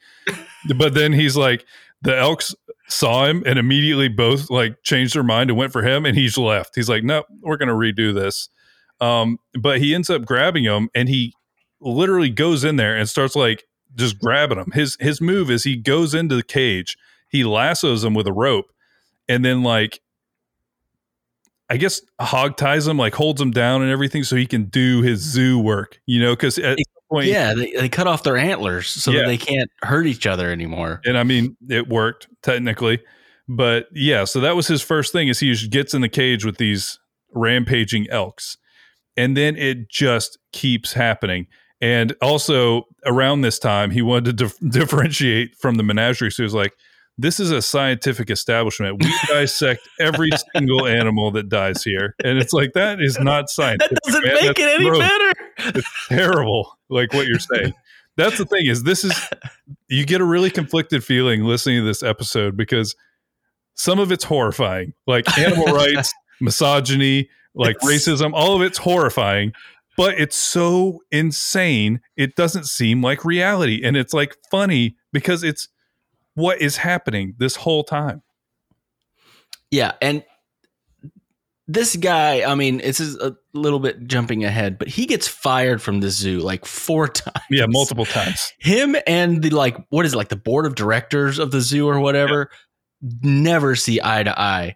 but 0.78 0.94
then 0.94 1.14
he's 1.14 1.38
like, 1.38 1.66
the 2.02 2.18
elks 2.18 2.54
saw 2.90 3.26
him 3.26 3.44
and 3.46 3.58
immediately 3.58 4.10
both 4.10 4.50
like 4.50 4.82
changed 4.84 5.16
their 5.16 5.24
mind 5.24 5.50
and 5.50 5.58
went 5.58 5.72
for 5.72 5.84
him 5.84 6.06
and 6.06 6.18
he's 6.18 6.38
left. 6.38 6.76
He's 6.76 6.90
like, 6.90 7.04
nope, 7.04 7.26
we're 7.42 7.58
going 7.58 7.70
to 7.70 7.76
redo 7.76 8.14
this. 8.14 8.50
Um, 9.00 9.38
but 9.60 9.80
he 9.80 9.96
ends 9.96 10.10
up 10.10 10.26
grabbing 10.26 10.64
him 10.64 10.90
and 10.94 11.08
he 11.08 11.34
literally 11.80 12.30
goes 12.30 12.64
in 12.64 12.76
there 12.76 12.96
and 12.96 13.08
starts 13.08 13.36
like 13.36 13.66
just 13.96 14.20
grabbing 14.20 14.58
him. 14.58 14.72
His 14.74 14.98
his 15.00 15.22
move 15.22 15.50
is 15.50 15.64
he 15.64 15.76
goes 15.76 16.14
into 16.14 16.36
the 16.36 16.44
cage, 16.44 16.98
he 17.30 17.44
lassos 17.44 18.04
him 18.04 18.14
with 18.14 18.28
a 18.28 18.34
rope, 18.34 18.72
and 19.28 19.44
then 19.44 19.64
like 19.64 20.00
I 21.70 21.78
guess 21.78 22.02
hog 22.20 22.58
ties 22.58 22.88
him, 22.88 22.98
like 22.98 23.14
holds 23.16 23.42
him 23.42 23.52
down 23.52 23.82
and 23.82 23.90
everything 23.92 24.24
so 24.24 24.36
he 24.36 24.46
can 24.46 24.66
do 24.66 25.02
his 25.02 25.20
zoo 25.22 25.58
work, 25.60 26.00
you 26.06 26.22
know, 26.22 26.34
because 26.36 26.58
at 26.60 26.78
some 26.78 27.04
point 27.10 27.28
Yeah, 27.28 27.54
they, 27.54 27.72
they 27.72 27.90
cut 27.90 28.06
off 28.06 28.24
their 28.24 28.38
antlers 28.38 28.88
so 28.90 29.12
Yeah. 29.12 29.22
that 29.22 29.28
they 29.28 29.38
can't 29.38 29.70
hurt 29.82 30.06
each 30.06 30.28
other 30.28 30.52
anymore. 30.52 31.02
and 31.06 31.18
I 31.18 31.24
mean 31.24 31.56
it 31.70 31.88
worked 31.88 32.28
technically, 32.44 33.00
but 33.48 33.88
yeah. 33.94 34.26
So 34.26 34.40
that 34.42 34.56
was 34.56 34.68
his 34.68 34.82
first 34.82 35.12
thing 35.14 35.30
is 35.30 35.40
he 35.40 35.52
just 35.54 35.72
gets 35.72 35.94
in 35.94 36.02
the 36.02 36.10
cage 36.10 36.46
with 36.46 36.58
these 36.58 37.00
rampaging 37.34 38.08
elks, 38.10 38.58
and 39.18 39.36
then 39.36 39.56
it 39.56 39.90
just 39.90 40.38
keeps 40.52 40.94
happening. 40.94 41.48
And 41.82 42.16
also 42.22 42.84
around 43.06 43.42
this 43.42 43.60
time, 43.60 43.92
he 43.92 44.02
wanted 44.02 44.38
to 44.38 44.46
dif- 44.46 44.60
differentiate 44.72 45.56
from 45.58 45.76
the 45.76 45.84
menagerie. 45.84 46.32
So 46.32 46.44
he 46.44 46.46
was 46.46 46.54
like, 46.54 46.74
"This 47.18 47.40
is 47.40 47.52
a 47.52 47.62
scientific 47.62 48.30
establishment. 48.30 49.02
We 49.04 49.14
dissect 49.28 49.88
every 50.00 50.30
single 50.56 50.88
animal 50.88 51.32
that 51.32 51.50
dies 51.50 51.84
here." 51.84 52.16
And 52.24 52.38
it's 52.38 52.54
like 52.54 52.74
that 52.74 53.02
is 53.02 53.20
not 53.20 53.50
science. 53.50 53.84
That 53.88 54.00
doesn't 54.06 54.24
man. 54.26 54.34
make 54.36 54.58
That's 54.58 54.60
it 54.60 54.80
any 54.80 54.90
gross 54.90 55.00
better. 55.00 55.34
It's 55.80 56.08
terrible 56.08 56.78
like 56.90 57.14
what 57.14 57.28
you're 57.28 57.40
saying 57.40 57.74
that's 58.18 58.38
the 58.38 58.46
thing 58.46 58.66
is 58.68 58.84
this 58.84 59.04
is 59.04 59.30
you 59.90 60.06
get 60.06 60.22
a 60.22 60.26
really 60.26 60.50
conflicted 60.52 61.04
feeling 61.04 61.44
listening 61.44 61.80
to 61.82 61.86
this 61.86 62.04
episode 62.04 62.56
because 62.56 62.96
some 63.76 64.00
of 64.00 64.12
it's 64.12 64.24
horrifying 64.24 64.94
like 65.08 65.26
animal 65.38 65.66
rights 65.74 66.14
misogyny 66.40 67.30
like 67.56 67.76
It's- 67.78 67.90
racism 67.92 68.32
all 68.34 68.56
of 68.56 68.62
it's 68.62 68.78
horrifying 68.78 69.52
but 69.98 70.20
it's 70.20 70.36
so 70.36 71.00
insane 71.12 72.02
it 72.18 72.36
doesn't 72.36 72.66
seem 72.66 73.02
like 73.02 73.24
reality 73.26 73.82
and 73.84 73.96
it's 73.98 74.14
like 74.14 74.36
funny 74.52 74.96
because 75.12 75.44
it's 75.44 75.68
what 76.36 76.62
is 76.62 76.78
happening 76.78 77.36
this 77.38 77.56
whole 77.56 77.84
time 77.84 78.22
Yeah, 79.72 79.94
and 80.02 80.24
this 81.68 81.96
guy, 81.96 82.44
I 82.44 82.56
mean, 82.56 82.78
this 82.78 83.00
is 83.00 83.16
a 83.18 83.36
little 83.54 83.80
bit 83.80 84.06
jumping 84.06 84.44
ahead, 84.44 84.78
but 84.78 84.90
he 84.90 85.06
gets 85.06 85.28
fired 85.28 85.82
from 85.82 86.02
the 86.02 86.10
zoo 86.10 86.40
like 86.40 86.66
four 86.66 87.08
times. 87.24 87.46
yeah 87.50 87.66
multiple 87.68 88.06
times 88.06 88.54
Him 88.60 88.96
and 89.08 89.42
the 89.42 89.50
like, 89.50 89.78
what 89.90 90.06
is 90.06 90.14
it, 90.14 90.18
like 90.18 90.30
the 90.30 90.36
board 90.36 90.66
of 90.66 90.76
directors 90.76 91.40
of 91.40 91.52
the 91.52 91.62
zoo 91.62 91.88
or 91.88 92.00
whatever, 92.00 92.50
never 93.22 93.76
see 93.76 94.00
eye 94.04 94.24
to 94.24 94.40
eye. 94.40 94.76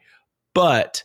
But 0.54 1.04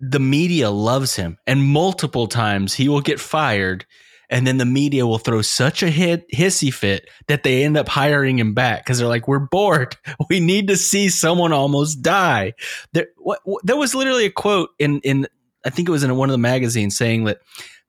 the 0.00 0.20
media 0.20 0.70
loves 0.70 1.16
him, 1.16 1.38
and 1.46 1.62
multiple 1.62 2.26
times 2.26 2.74
he 2.74 2.88
will 2.88 3.00
get 3.00 3.20
fired, 3.20 3.86
and 4.30 4.46
then 4.46 4.58
the 4.58 4.64
media 4.64 5.06
will 5.06 5.18
throw 5.18 5.42
such 5.42 5.82
a 5.82 5.90
hit 5.90 6.28
hissy 6.30 6.72
fit 6.72 7.08
that 7.28 7.42
they 7.42 7.64
end 7.64 7.76
up 7.76 7.88
hiring 7.88 8.38
him 8.38 8.54
back 8.54 8.84
because 8.84 8.98
they're 8.98 9.08
like, 9.08 9.28
"We're 9.28 9.38
bored. 9.38 9.96
We 10.28 10.40
need 10.40 10.68
to 10.68 10.76
see 10.76 11.08
someone 11.08 11.52
almost 11.52 12.02
die." 12.02 12.54
There, 12.92 13.06
what, 13.16 13.40
what, 13.44 13.64
there 13.66 13.76
was 13.76 13.94
literally 13.94 14.26
a 14.26 14.30
quote 14.30 14.70
in 14.78 15.00
in 15.00 15.26
I 15.64 15.70
think 15.70 15.88
it 15.88 15.92
was 15.92 16.02
in 16.04 16.14
one 16.16 16.28
of 16.28 16.34
the 16.34 16.38
magazines 16.38 16.96
saying 16.96 17.24
that 17.24 17.38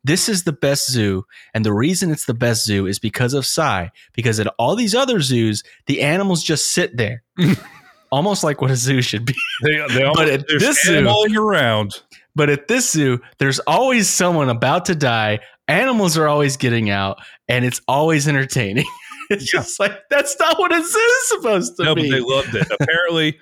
this 0.03 0.29
is 0.29 0.43
the 0.43 0.53
best 0.53 0.91
zoo, 0.91 1.23
and 1.53 1.65
the 1.65 1.73
reason 1.73 2.11
it's 2.11 2.25
the 2.25 2.33
best 2.35 2.63
zoo 2.65 2.85
is 2.85 2.99
because 2.99 3.33
of 3.33 3.45
Cy. 3.45 3.89
Because 4.13 4.39
at 4.39 4.47
all 4.59 4.75
these 4.75 4.93
other 4.93 5.19
zoos, 5.19 5.63
the 5.87 6.01
animals 6.03 6.43
just 6.43 6.71
sit 6.71 6.95
there, 6.95 7.23
almost 8.11 8.43
like 8.43 8.61
what 8.61 8.69
a 8.71 8.75
zoo 8.75 9.01
should 9.01 9.25
be. 9.25 9.33
they, 9.63 9.77
they 9.89 10.09
But 10.13 10.29
at 10.29 10.47
this 10.47 10.83
zoo- 10.83 11.01
animaling 11.01 11.35
around 11.35 12.01
But 12.35 12.49
at 12.49 12.67
this 12.67 12.91
zoo, 12.91 13.19
there's 13.39 13.59
always 13.59 14.07
someone 14.09 14.49
about 14.49 14.85
to 14.85 14.95
die. 14.95 15.39
Animals 15.67 16.17
are 16.17 16.27
always 16.27 16.57
getting 16.57 16.89
out, 16.89 17.17
and 17.47 17.65
it's 17.65 17.81
always 17.87 18.27
entertaining. 18.27 18.85
it's 19.29 19.51
Yeah. 19.53 19.59
just 19.61 19.79
like 19.79 19.99
that's 20.09 20.37
not 20.39 20.59
what 20.59 20.71
a 20.71 20.83
zoo 20.83 20.99
is 20.99 21.27
supposed 21.29 21.77
to 21.77 21.83
no, 21.85 21.95
be. 21.95 22.09
but 22.09 22.15
they 22.15 22.21
loved 22.21 22.55
it. 22.55 22.67
Apparently, 22.79 23.39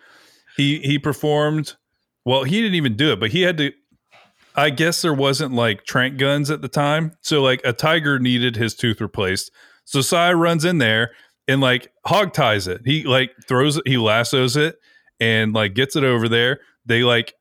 he 0.56 0.80
he 0.80 0.98
performed. 1.00 1.76
Well, 2.26 2.44
he 2.46 2.62
didn't 2.62 2.76
even 2.76 2.96
do 2.96 3.12
it, 3.12 3.20
but 3.20 3.32
he 3.32 3.42
had 3.42 3.58
to. 3.58 3.72
I 4.56 4.70
guess 4.70 5.02
there 5.02 5.14
wasn't 5.14 5.54
like 5.54 5.84
trank 5.84 6.18
guns 6.18 6.52
at 6.52 6.62
the 6.62 6.68
time, 6.70 7.14
so 7.22 7.42
like 7.42 7.60
a 7.66 7.74
tiger 7.74 8.20
needed 8.20 8.56
his 8.56 8.76
tooth 8.76 9.02
replaced. 9.02 9.52
So 9.86 10.00
Cy 10.00 10.32
runs 10.32 10.64
in 10.64 10.78
there 10.78 11.12
and 11.48 11.60
like 11.60 11.92
hog 12.06 12.34
ties 12.34 12.68
it. 12.68 12.82
He 12.86 13.04
like 13.04 13.32
throws 13.48 13.78
it, 13.78 13.84
he 13.88 13.98
lassos 13.98 14.56
it, 14.56 14.78
and 15.20 15.54
like 15.54 15.74
gets 15.74 15.96
it 15.96 16.04
over 16.04 16.30
there. 16.30 16.60
They 16.86 17.02
like 17.04 17.34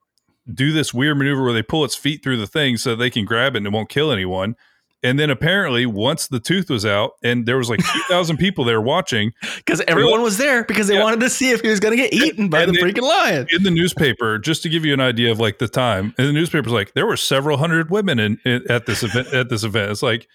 do 0.53 0.73
this 0.73 0.93
weird 0.93 1.19
maneuver 1.19 1.45
where 1.45 1.53
they 1.53 1.63
pull 1.63 1.85
its 1.85 1.95
feet 1.95 2.25
through 2.25 2.39
the 2.39 2.47
thing 2.49 2.77
so 2.79 2.97
they 2.97 3.11
can 3.11 3.25
grab 3.27 3.55
it 3.55 3.59
and 3.59 3.67
it 3.67 3.73
won't 3.73 3.89
kill 3.91 4.11
anyone. 4.11 4.57
And 5.05 5.19
then 5.19 5.31
apparently, 5.31 5.85
once 5.85 6.29
the 6.29 6.39
tooth 6.39 6.71
was 6.71 6.87
out, 6.87 7.13
and 7.25 7.45
there 7.45 7.59
was 7.59 7.69
like 7.69 7.81
two 7.93 8.01
thousand 8.09 8.37
people 8.37 8.65
there 8.65 8.81
watching, 8.81 9.33
because 9.57 9.81
everyone 9.89 10.23
was 10.23 10.39
there 10.39 10.63
because 10.65 10.87
they 10.87 10.95
Yeah. 10.95 11.03
wanted 11.03 11.21
to 11.21 11.31
see 11.31 11.51
if 11.51 11.61
he 11.61 11.69
was 11.69 11.81
going 11.81 11.97
to 11.97 12.03
get 12.03 12.13
eaten 12.15 12.49
by 12.49 12.63
And 12.63 12.73
the 12.75 12.81
they- 12.81 12.93
freaking 12.93 13.03
lion. 13.03 13.47
in 13.51 13.63
the 13.65 13.71
newspaper, 13.71 14.39
just 14.39 14.63
to 14.63 14.69
give 14.69 14.85
you 14.85 14.93
an 14.95 15.01
idea 15.01 15.33
of 15.33 15.41
like 15.41 15.59
the 15.59 15.67
time, 15.69 16.15
and 16.19 16.29
the 16.29 16.33
newspaper's 16.33 16.73
like 16.73 16.95
there 16.95 17.07
were 17.07 17.17
several 17.17 17.57
hundred 17.57 17.91
women 17.91 18.19
in, 18.21 18.39
in 18.45 18.63
at 18.71 18.87
this 18.87 19.03
event. 19.03 19.33
At 19.35 19.49
this 19.49 19.65
event, 19.65 19.91
it's 19.91 20.03
like, 20.03 20.29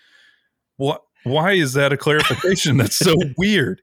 what? 0.77 1.01
Why 1.23 1.53
is 1.53 1.73
that 1.73 1.91
a 1.91 1.97
clarification? 1.97 2.77
That's 2.77 2.95
so 2.97 3.15
weird. 3.37 3.81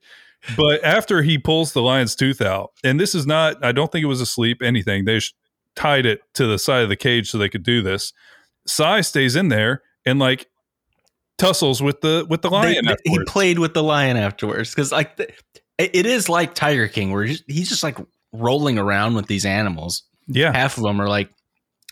But 0.57 0.85
after 0.85 1.23
he 1.23 1.39
pulls 1.39 1.73
the 1.73 1.81
lion's 1.83 2.15
tooth 2.15 2.41
out, 2.43 2.73
and 2.83 3.01
this 3.01 3.15
is 3.15 3.27
not, 3.27 3.65
I 3.65 3.73
don't 3.73 3.91
think 3.91 4.03
it 4.03 4.09
was 4.09 4.21
asleep. 4.21 4.61
Anything 4.63 5.05
they 5.07 5.21
sh- 5.21 5.33
tied 5.75 6.05
it 6.07 6.21
to 6.35 6.47
the 6.47 6.59
side 6.59 6.83
of 6.83 6.89
the 6.91 6.97
cage 6.97 7.31
so 7.31 7.39
they 7.39 7.49
could 7.49 7.63
do 7.63 7.81
this. 7.83 8.13
Cy 8.67 9.01
stays 9.01 9.37
in 9.37 9.49
there 9.49 9.83
and 10.07 10.19
like 10.19 10.47
tussles 11.39 11.83
with 11.83 12.01
the 12.01 12.27
with 12.29 12.43
the 12.43 12.51
lion. 12.51 12.85
they- 12.87 12.97
he 13.11 13.19
played 13.27 13.59
with 13.59 13.75
the 13.75 13.83
lion 13.83 14.17
afterwards 14.17 14.71
because 14.71 14.93
like 14.93 15.17
the, 15.17 15.29
it 15.79 16.07
is 16.07 16.29
like 16.29 16.55
Tiger 16.55 16.87
King 16.89 17.11
where 17.13 17.25
he's, 17.25 17.43
just 17.69 17.83
like 17.83 17.99
rolling 18.33 18.79
around 18.79 19.15
with 19.15 19.27
these 19.27 19.45
animals. 19.45 20.03
yeah, 20.29 20.53
Half 20.53 20.77
of 20.77 20.85
them 20.85 21.01
are 21.01 21.09
like 21.09 21.31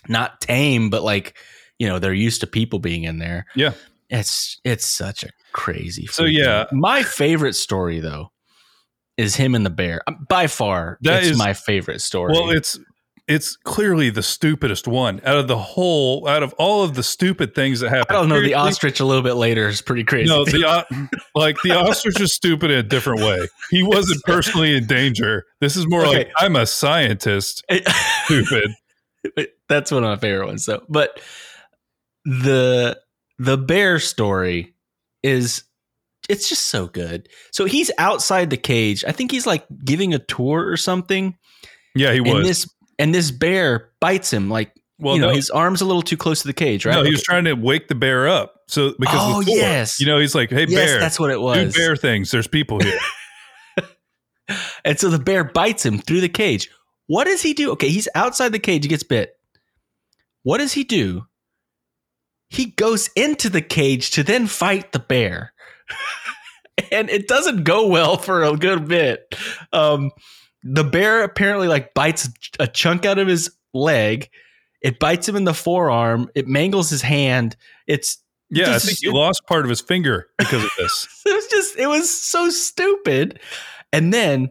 not 0.07 0.39
tame, 0.41 0.89
but 0.89 1.03
like 1.03 1.37
you 1.79 1.87
know 1.87 1.99
they're 1.99 2.13
used 2.13 2.41
to 2.41 2.47
people 2.47 2.79
being 2.79 3.03
in 3.03 3.19
there. 3.19 3.45
Yeah. 3.55 3.73
it's 4.09 4.59
it's 4.63 4.85
such 4.85 5.23
a 5.23 5.29
crazy. 5.51 6.05
So, 6.07 6.23
yeah. 6.25 6.65
my 6.71 7.03
favorite 7.03 7.53
story 7.55 7.99
though 7.99 8.31
is 9.17 9.35
him 9.35 9.53
and 9.55 9.65
the 9.65 9.69
bear. 9.69 10.01
By 10.29 10.47
far, 10.47 10.97
That 11.01 11.23
it's 11.23 11.31
is- 11.31 11.37
my 11.37 11.53
favorite 11.53 12.01
story. 12.01 12.33
Well, 12.33 12.49
it's 12.51 12.79
it's 13.27 13.55
clearly 13.55 14.09
the 14.09 14.21
stupidest 14.23 14.85
one 14.87 15.21
out 15.23 15.37
of 15.37 15.47
the 15.47 15.57
whole 15.57 16.27
out 16.27 16.43
of 16.43 16.53
all 16.57 16.83
of 16.83 16.95
the 16.95 17.03
stupid 17.03 17.55
things 17.55 17.79
that 17.79 17.89
happen. 17.89 18.13
I 18.15 18.19
don't 18.19 18.27
know. 18.29 18.41
The 18.41 18.53
ostrich 18.55 18.99
a 18.99 19.05
little 19.05 19.23
bit 19.23 19.35
later 19.35 19.67
is 19.67 19.81
pretty 19.81 20.03
crazy. 20.03 20.27
No, 20.29 20.43
the 20.43 20.65
o- 20.65 20.69
uh, 20.69 20.83
like 21.35 21.55
the 21.63 21.71
ostrich 21.71 22.19
is 22.19 22.33
stupid 22.33 22.69
in 22.71 22.77
a 22.79 22.83
different 22.83 23.21
way. 23.21 23.47
He 23.69 23.81
wasn't 23.83 24.21
personally 24.25 24.75
in 24.75 24.87
danger. 24.87 25.45
This 25.61 25.77
is 25.77 25.87
more 25.87 26.05
like 26.05 26.29
I'm 26.37 26.55
a 26.57 26.65
scientist. 26.65 27.63
Stupid. 28.25 28.71
That's 29.69 29.89
one 29.91 30.03
of 30.03 30.09
my 30.09 30.17
favorite 30.17 30.47
ones. 30.47 30.65
So, 30.65 30.83
but 30.89 31.21
the 32.25 32.99
the 33.39 33.57
bear 33.57 33.99
story 33.99 34.75
is 35.23 35.63
it's 36.29 36.47
just 36.49 36.67
so 36.67 36.87
good. 36.87 37.27
So 37.51 37.65
he's 37.65 37.91
outside 37.97 38.49
the 38.49 38.57
cage. 38.57 39.03
I 39.07 39.11
think 39.11 39.31
he's 39.31 39.45
like 39.45 39.65
giving 39.85 40.13
a 40.13 40.19
tour 40.19 40.67
or 40.69 40.77
something. 40.77 41.35
Yeah, 41.95 42.11
he 42.13 42.19
And 42.19 42.27
was. 42.33 42.47
this 42.47 42.69
and 42.99 43.13
this 43.13 43.31
bear 43.31 43.91
bites 43.99 44.31
him 44.31 44.49
like 44.49 44.71
well, 44.99 45.15
you 45.15 45.21
know 45.21 45.29
no, 45.29 45.35
his 45.35 45.49
arm's 45.49 45.81
a 45.81 45.85
little 45.85 46.01
too 46.01 46.17
close 46.17 46.41
to 46.41 46.47
the 46.47 46.53
cage, 46.53 46.85
right? 46.85 46.95
no, 46.95 47.03
he 47.03 47.11
was 47.11 47.23
trying 47.23 47.45
to 47.45 47.53
wake 47.53 47.87
the 47.87 47.95
bear 47.95 48.27
up. 48.27 48.61
So 48.67 48.93
because 48.99 49.19
Oh, 49.19 49.39
before, 49.39 49.55
yes. 49.55 49.99
you 49.99 50.05
know, 50.05 50.19
he's 50.19 50.35
like, 50.35 50.49
"Hey, 50.49 50.65
yes, 50.67 50.91
bear, 50.91 50.99
that's 50.99 51.19
what 51.19 51.31
it 51.31 51.41
was. 51.41 51.73
do 51.73 51.79
bear 51.79 51.95
things. 51.95 52.31
There's 52.31 52.47
people 52.47 52.79
here." 52.79 52.99
And 54.83 54.99
so 54.99 55.09
the 55.09 55.19
bear 55.19 55.45
bites 55.45 55.85
him 55.85 55.99
through 55.99 56.21
the 56.21 56.29
cage. 56.29 56.69
What 57.07 57.25
does 57.25 57.41
he 57.41 57.53
do? 57.53 57.71
Okay, 57.71 57.89
he's 57.89 58.09
outside 58.15 58.51
the 58.51 58.59
cage. 58.59 58.83
He 58.83 58.89
gets 58.89 59.03
bit. 59.03 59.37
What 60.43 60.57
does 60.57 60.73
he 60.73 60.83
do? 60.83 61.25
He 62.49 62.65
goes 62.67 63.09
into 63.15 63.49
the 63.49 63.61
cage 63.61 64.11
to 64.11 64.23
then 64.23 64.47
fight 64.47 64.91
the 64.91 64.99
bear. 64.99 65.53
and 66.91 67.09
it 67.09 67.27
doesn't 67.27 67.63
go 67.63 67.87
well 67.87 68.17
for 68.17 68.43
a 68.43 68.55
good 68.57 68.87
bit. 68.87 69.33
Um, 69.71 70.11
the 70.63 70.83
bear 70.83 71.23
apparently 71.23 71.67
like 71.67 71.93
bites 71.93 72.29
a 72.59 72.67
chunk 72.67 73.05
out 73.05 73.19
of 73.19 73.27
his 73.27 73.51
leg. 73.73 74.29
It 74.81 74.99
bites 74.99 75.27
him 75.27 75.35
in 75.35 75.45
the 75.45 75.53
forearm. 75.53 76.29
It 76.35 76.47
mangles 76.47 76.89
his 76.89 77.01
hand. 77.01 77.55
It's 77.87 78.17
yeah, 78.49 78.75
I 78.75 78.79
think 78.79 78.99
he 78.99 79.09
lost 79.09 79.41
part 79.47 79.65
of 79.65 79.69
his 79.69 79.81
finger 79.81 80.27
because 80.37 80.63
of 80.63 80.69
this. 80.77 81.07
it 81.25 81.33
was 81.33 81.47
just 81.47 81.77
it 81.77 81.87
was 81.87 82.09
so 82.09 82.49
stupid 82.49 83.39
and 83.93 84.11
then 84.11 84.49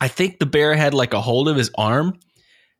i 0.00 0.06
think 0.06 0.38
the 0.38 0.46
bear 0.46 0.76
had 0.76 0.94
like 0.94 1.12
a 1.12 1.20
hold 1.20 1.48
of 1.48 1.56
his 1.56 1.70
arm 1.76 2.16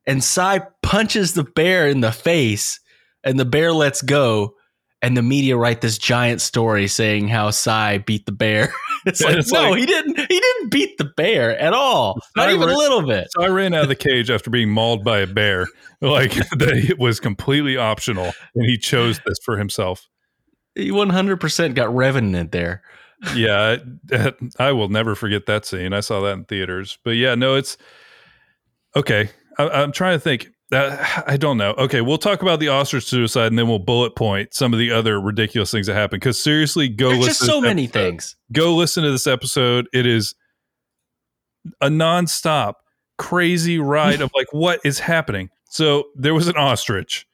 and 0.07 0.23
Cy 0.23 0.61
punches 0.81 1.33
the 1.33 1.43
bear 1.43 1.87
in 1.87 2.01
the 2.01 2.11
face 2.11 2.79
and 3.23 3.39
the 3.39 3.45
bear 3.45 3.73
lets 3.73 4.01
go 4.01 4.55
and 5.01 5.17
the 5.17 5.21
media 5.21 5.57
write 5.57 5.81
this 5.81 5.97
giant 5.97 6.41
story 6.41 6.87
saying 6.87 7.27
how 7.27 7.49
Cy 7.49 7.99
beat 7.99 8.25
the 8.25 8.31
bear 8.31 8.73
it's 9.05 9.21
like 9.21 9.37
it's 9.37 9.51
no 9.51 9.71
like- 9.71 9.79
he 9.79 9.85
didn't 9.85 10.17
he 10.17 10.39
didn't 10.39 10.69
beat 10.69 10.97
the 10.97 11.05
bear 11.17 11.57
at 11.59 11.73
all 11.73 12.19
not 12.35 12.47
Cy 12.47 12.53
even 12.53 12.69
a 12.69 12.77
little 12.77 13.01
bit 13.05 13.27
So 13.31 13.43
I 13.43 13.47
ran 13.47 13.73
out 13.73 13.83
of 13.83 13.89
the 13.89 13.95
cage 13.95 14.29
after 14.29 14.49
being 14.49 14.69
mauled 14.69 15.03
by 15.03 15.19
a 15.19 15.27
bear. 15.27 15.67
Like 16.03 16.33
that, 16.33 16.83
it 16.89 16.97
was 16.97 17.19
completely 17.19 17.77
optional, 17.77 18.33
and 18.55 18.65
he 18.67 18.75
chose 18.79 19.21
this 19.23 19.37
for 19.45 19.55
himself. 19.59 20.07
he 20.73 20.89
100% 20.89 21.75
got 21.75 21.93
revenant 21.95 22.51
there 22.51 22.81
yeah, 23.35 23.77
I, 24.11 24.33
I 24.57 24.71
will 24.71 24.89
never 24.89 25.15
forget 25.15 25.45
that 25.45 25.65
scene. 25.65 25.93
I 25.93 25.99
saw 25.99 26.21
that 26.21 26.33
in 26.33 26.45
theaters. 26.45 26.97
But 27.03 27.11
yeah, 27.11 27.35
no, 27.35 27.55
it's 27.55 27.77
okay. 28.95 29.29
I, 29.57 29.69
I'm 29.69 29.91
trying 29.91 30.15
to 30.15 30.19
think. 30.19 30.49
Uh, 30.71 31.21
I 31.27 31.35
don't 31.35 31.57
know. 31.57 31.71
Okay, 31.71 31.99
we'll 32.01 32.17
talk 32.17 32.41
about 32.41 32.59
the 32.59 32.69
ostrich 32.69 33.05
suicide, 33.05 33.47
and 33.47 33.59
then 33.59 33.67
we'll 33.67 33.79
bullet 33.79 34.15
point 34.15 34.53
some 34.53 34.71
of 34.71 34.79
the 34.79 34.91
other 34.91 35.19
ridiculous 35.19 35.69
things 35.71 35.87
that 35.87 35.95
happened. 35.95 36.21
Because 36.21 36.41
seriously, 36.41 36.87
go 36.87 37.09
there's 37.09 37.19
listen. 37.19 37.33
just 37.33 37.45
so 37.45 37.59
many 37.61 37.83
episode. 37.83 37.99
things 37.99 38.35
Go 38.53 38.75
listen 38.75 39.03
to 39.03 39.11
this 39.11 39.27
episode. 39.27 39.87
It 39.93 40.05
is 40.05 40.33
a 41.81 41.89
nonstop 41.89 42.75
crazy 43.17 43.79
ride 43.79 44.21
of 44.21 44.31
like 44.33 44.47
what 44.51 44.79
is 44.85 44.99
happening. 44.99 45.49
So 45.69 46.05
there 46.15 46.33
was 46.33 46.47
an 46.47 46.55
ostrich, 46.55 47.27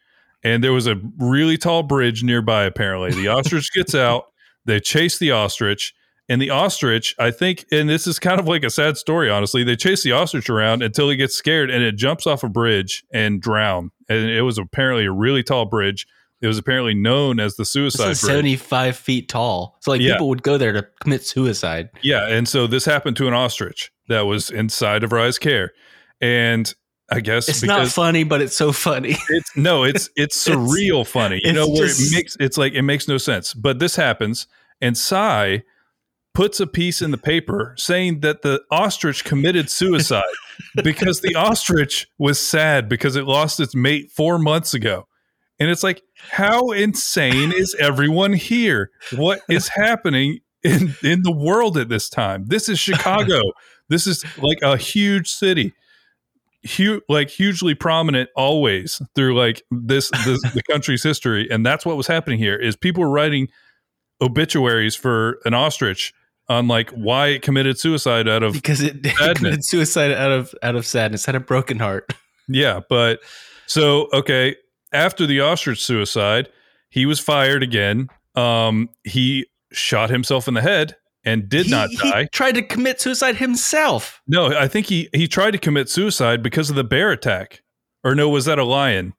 and 0.44 0.64
there 0.64 0.74
was 0.74 0.88
a 0.88 1.00
really 1.18 1.58
tall 1.58 1.84
bridge 1.84 2.24
nearby. 2.24 2.64
Apparently, 2.64 3.12
the 3.12 3.28
ostrich 3.30 3.72
gets 3.74 3.94
out. 3.94 4.26
They 4.66 4.80
chase 4.80 5.20
the 5.20 5.32
ostrich, 5.32 5.94
and 6.30 6.42
the 6.42 6.50
ostrich, 6.50 7.16
I 7.20 7.32
think, 7.32 7.66
and 7.72 7.88
this 7.90 8.06
is 8.08 8.20
kind 8.20 8.40
of 8.40 8.48
like 8.48 8.64
a 8.64 8.70
sad 8.70 8.98
story, 8.98 9.30
honestly. 9.30 9.64
They 9.64 9.76
chase 9.76 10.04
the 10.04 10.12
ostrich 10.12 10.50
around 10.50 10.82
until 10.84 11.10
he 11.10 11.16
gets 11.16 11.36
scared, 11.36 11.70
and 11.70 11.84
it 11.84 11.96
jumps 11.96 12.28
off 12.28 12.44
a 12.44 12.50
bridge 12.50 13.04
and 13.14 13.42
drown. 13.42 13.92
And 14.10 14.30
it 14.30 14.42
was 14.42 14.58
apparently 14.58 15.06
a 15.06 15.12
really 15.12 15.44
tall 15.44 15.66
bridge. 15.66 16.06
It 16.42 16.48
was 16.48 16.58
apparently 16.60 16.94
known 16.94 17.40
as 17.40 17.56
the 17.56 17.66
suicide 17.66 18.04
bridge. 18.06 18.18
75 18.18 18.96
feet 18.96 19.28
tall 19.28 19.76
so 19.82 19.90
like 19.92 20.02
Yeah. 20.02 20.14
people 20.14 20.30
would 20.30 20.44
go 20.44 20.58
there 20.60 20.72
to 20.72 20.86
commit 21.02 21.26
suicide 21.26 21.90
Yeah, 22.04 22.28
and 22.28 22.48
so 22.48 22.68
this 22.68 22.86
happened 22.86 23.18
to 23.18 23.28
an 23.28 23.34
ostrich 23.34 23.92
that 24.08 24.22
was 24.28 24.52
in 24.52 24.70
Cy 24.70 25.00
DeVry's 25.00 25.40
care, 25.40 25.72
and 26.22 26.72
I 27.10 27.22
guess 27.22 27.48
It's 27.50 27.64
not 27.64 27.88
funny, 27.88 28.24
but 28.24 28.42
it's 28.42 28.56
so 28.56 28.72
funny. 28.72 29.16
it's 29.30 29.56
no, 29.58 29.84
it's 29.84 30.10
it's 30.16 30.48
surreal 30.48 31.08
funny. 31.08 31.38
You 31.44 31.50
it's 31.50 31.56
know 31.56 31.68
where 31.70 31.88
just- 31.88 32.12
it 32.12 32.16
makes 32.16 32.38
it's 32.40 32.58
like 32.58 32.74
it 32.74 32.82
makes 32.84 33.08
no 33.08 33.18
sense. 33.18 33.54
But 33.56 33.80
this 33.80 33.96
happens, 33.96 34.46
and 34.82 34.96
Cy 34.98 35.64
puts 36.38 36.60
a 36.60 36.68
piece 36.68 37.02
in 37.02 37.10
the 37.10 37.18
paper 37.18 37.74
saying 37.80 38.20
that 38.20 38.44
the 38.44 38.62
ostrich 38.70 39.24
committed 39.24 39.72
suicide 39.72 40.22
because 40.84 41.22
the 41.22 41.34
ostrich 41.34 42.08
was 42.20 42.40
sad 42.40 42.88
because 42.88 43.16
it 43.16 43.24
lost 43.24 43.60
its 43.60 43.74
mate 43.74 44.12
four 44.12 44.38
months 44.38 44.76
ago. 44.76 45.08
And 45.60 45.68
it's 45.68 45.82
like, 45.82 46.04
how 46.30 46.70
insane 46.70 47.52
is 47.52 47.76
everyone 47.80 48.34
here? 48.34 48.92
What 49.16 49.40
is 49.50 49.70
happening 49.70 50.42
in 50.62 50.96
in 51.02 51.24
the 51.24 51.32
world 51.32 51.76
at 51.76 51.90
this 51.90 52.08
time? 52.08 52.46
This 52.46 52.70
is 52.70 52.78
Chicago. 52.78 53.42
this 53.90 54.06
is 54.06 54.24
like 54.38 54.60
a 54.62 54.78
huge 54.78 55.32
city. 55.32 55.74
Huge, 56.62 57.02
like 57.10 57.32
hugely 57.32 57.74
prominent 57.74 58.30
always 58.36 59.02
through 59.16 59.36
like 59.36 59.64
this, 59.72 60.12
this 60.24 60.40
the 60.54 60.62
country's 60.70 61.02
history, 61.02 61.48
and 61.50 61.66
that's 61.66 61.84
what 61.84 61.98
was 61.98 62.06
happening 62.06 62.38
here. 62.38 62.58
Is 62.58 62.76
people 62.76 63.02
were 63.02 63.10
writing 63.10 63.48
obituaries 64.22 64.96
for 64.96 65.40
an 65.44 65.56
ostrich 65.56 66.14
on 66.50 66.68
like 66.68 66.90
why 66.92 67.28
it 67.28 67.42
committed 67.42 67.78
suicide 67.80 68.28
out 68.28 68.44
of 68.44 68.54
because 68.54 68.82
it, 68.82 68.98
it 69.04 69.36
committed 69.38 69.66
suicide 69.66 70.12
out 70.12 70.32
of 70.32 70.54
out 70.64 70.76
of 70.76 70.86
sadness, 70.86 71.26
had 71.26 71.36
a 71.36 71.40
broken 71.40 71.80
heart. 71.80 72.14
Yeah, 72.50 72.80
but 72.88 73.20
so 73.66 74.08
okay, 74.14 74.56
after 74.94 75.26
the 75.28 75.42
ostrich 75.42 75.84
suicide, 75.84 76.48
he 76.90 77.06
was 77.06 77.20
fired 77.20 77.62
again. 77.62 78.08
Um, 78.36 78.88
he 79.04 79.48
shot 79.74 80.10
himself 80.10 80.48
in 80.48 80.54
the 80.54 80.62
head 80.62 80.96
and 81.26 81.50
did 81.50 81.66
He- 81.66 81.72
not 81.72 81.90
he 81.90 81.98
die. 81.98 82.30
tried 82.32 82.56
to 82.56 82.62
commit 82.62 83.02
suicide 83.02 83.36
himself. 83.36 84.22
No, 84.30 84.58
I 84.58 84.70
think 84.70 84.86
he 84.86 85.10
he 85.14 85.28
tried 85.28 85.52
to 85.52 85.58
commit 85.58 85.90
suicide 85.90 86.42
because 86.42 86.70
of 86.70 86.78
the 86.78 86.86
bear 86.86 87.12
attack. 87.12 87.64
Or 88.02 88.16
no, 88.16 88.30
was 88.30 88.46
that 88.46 88.58
a 88.60 88.64
lion? 88.64 89.14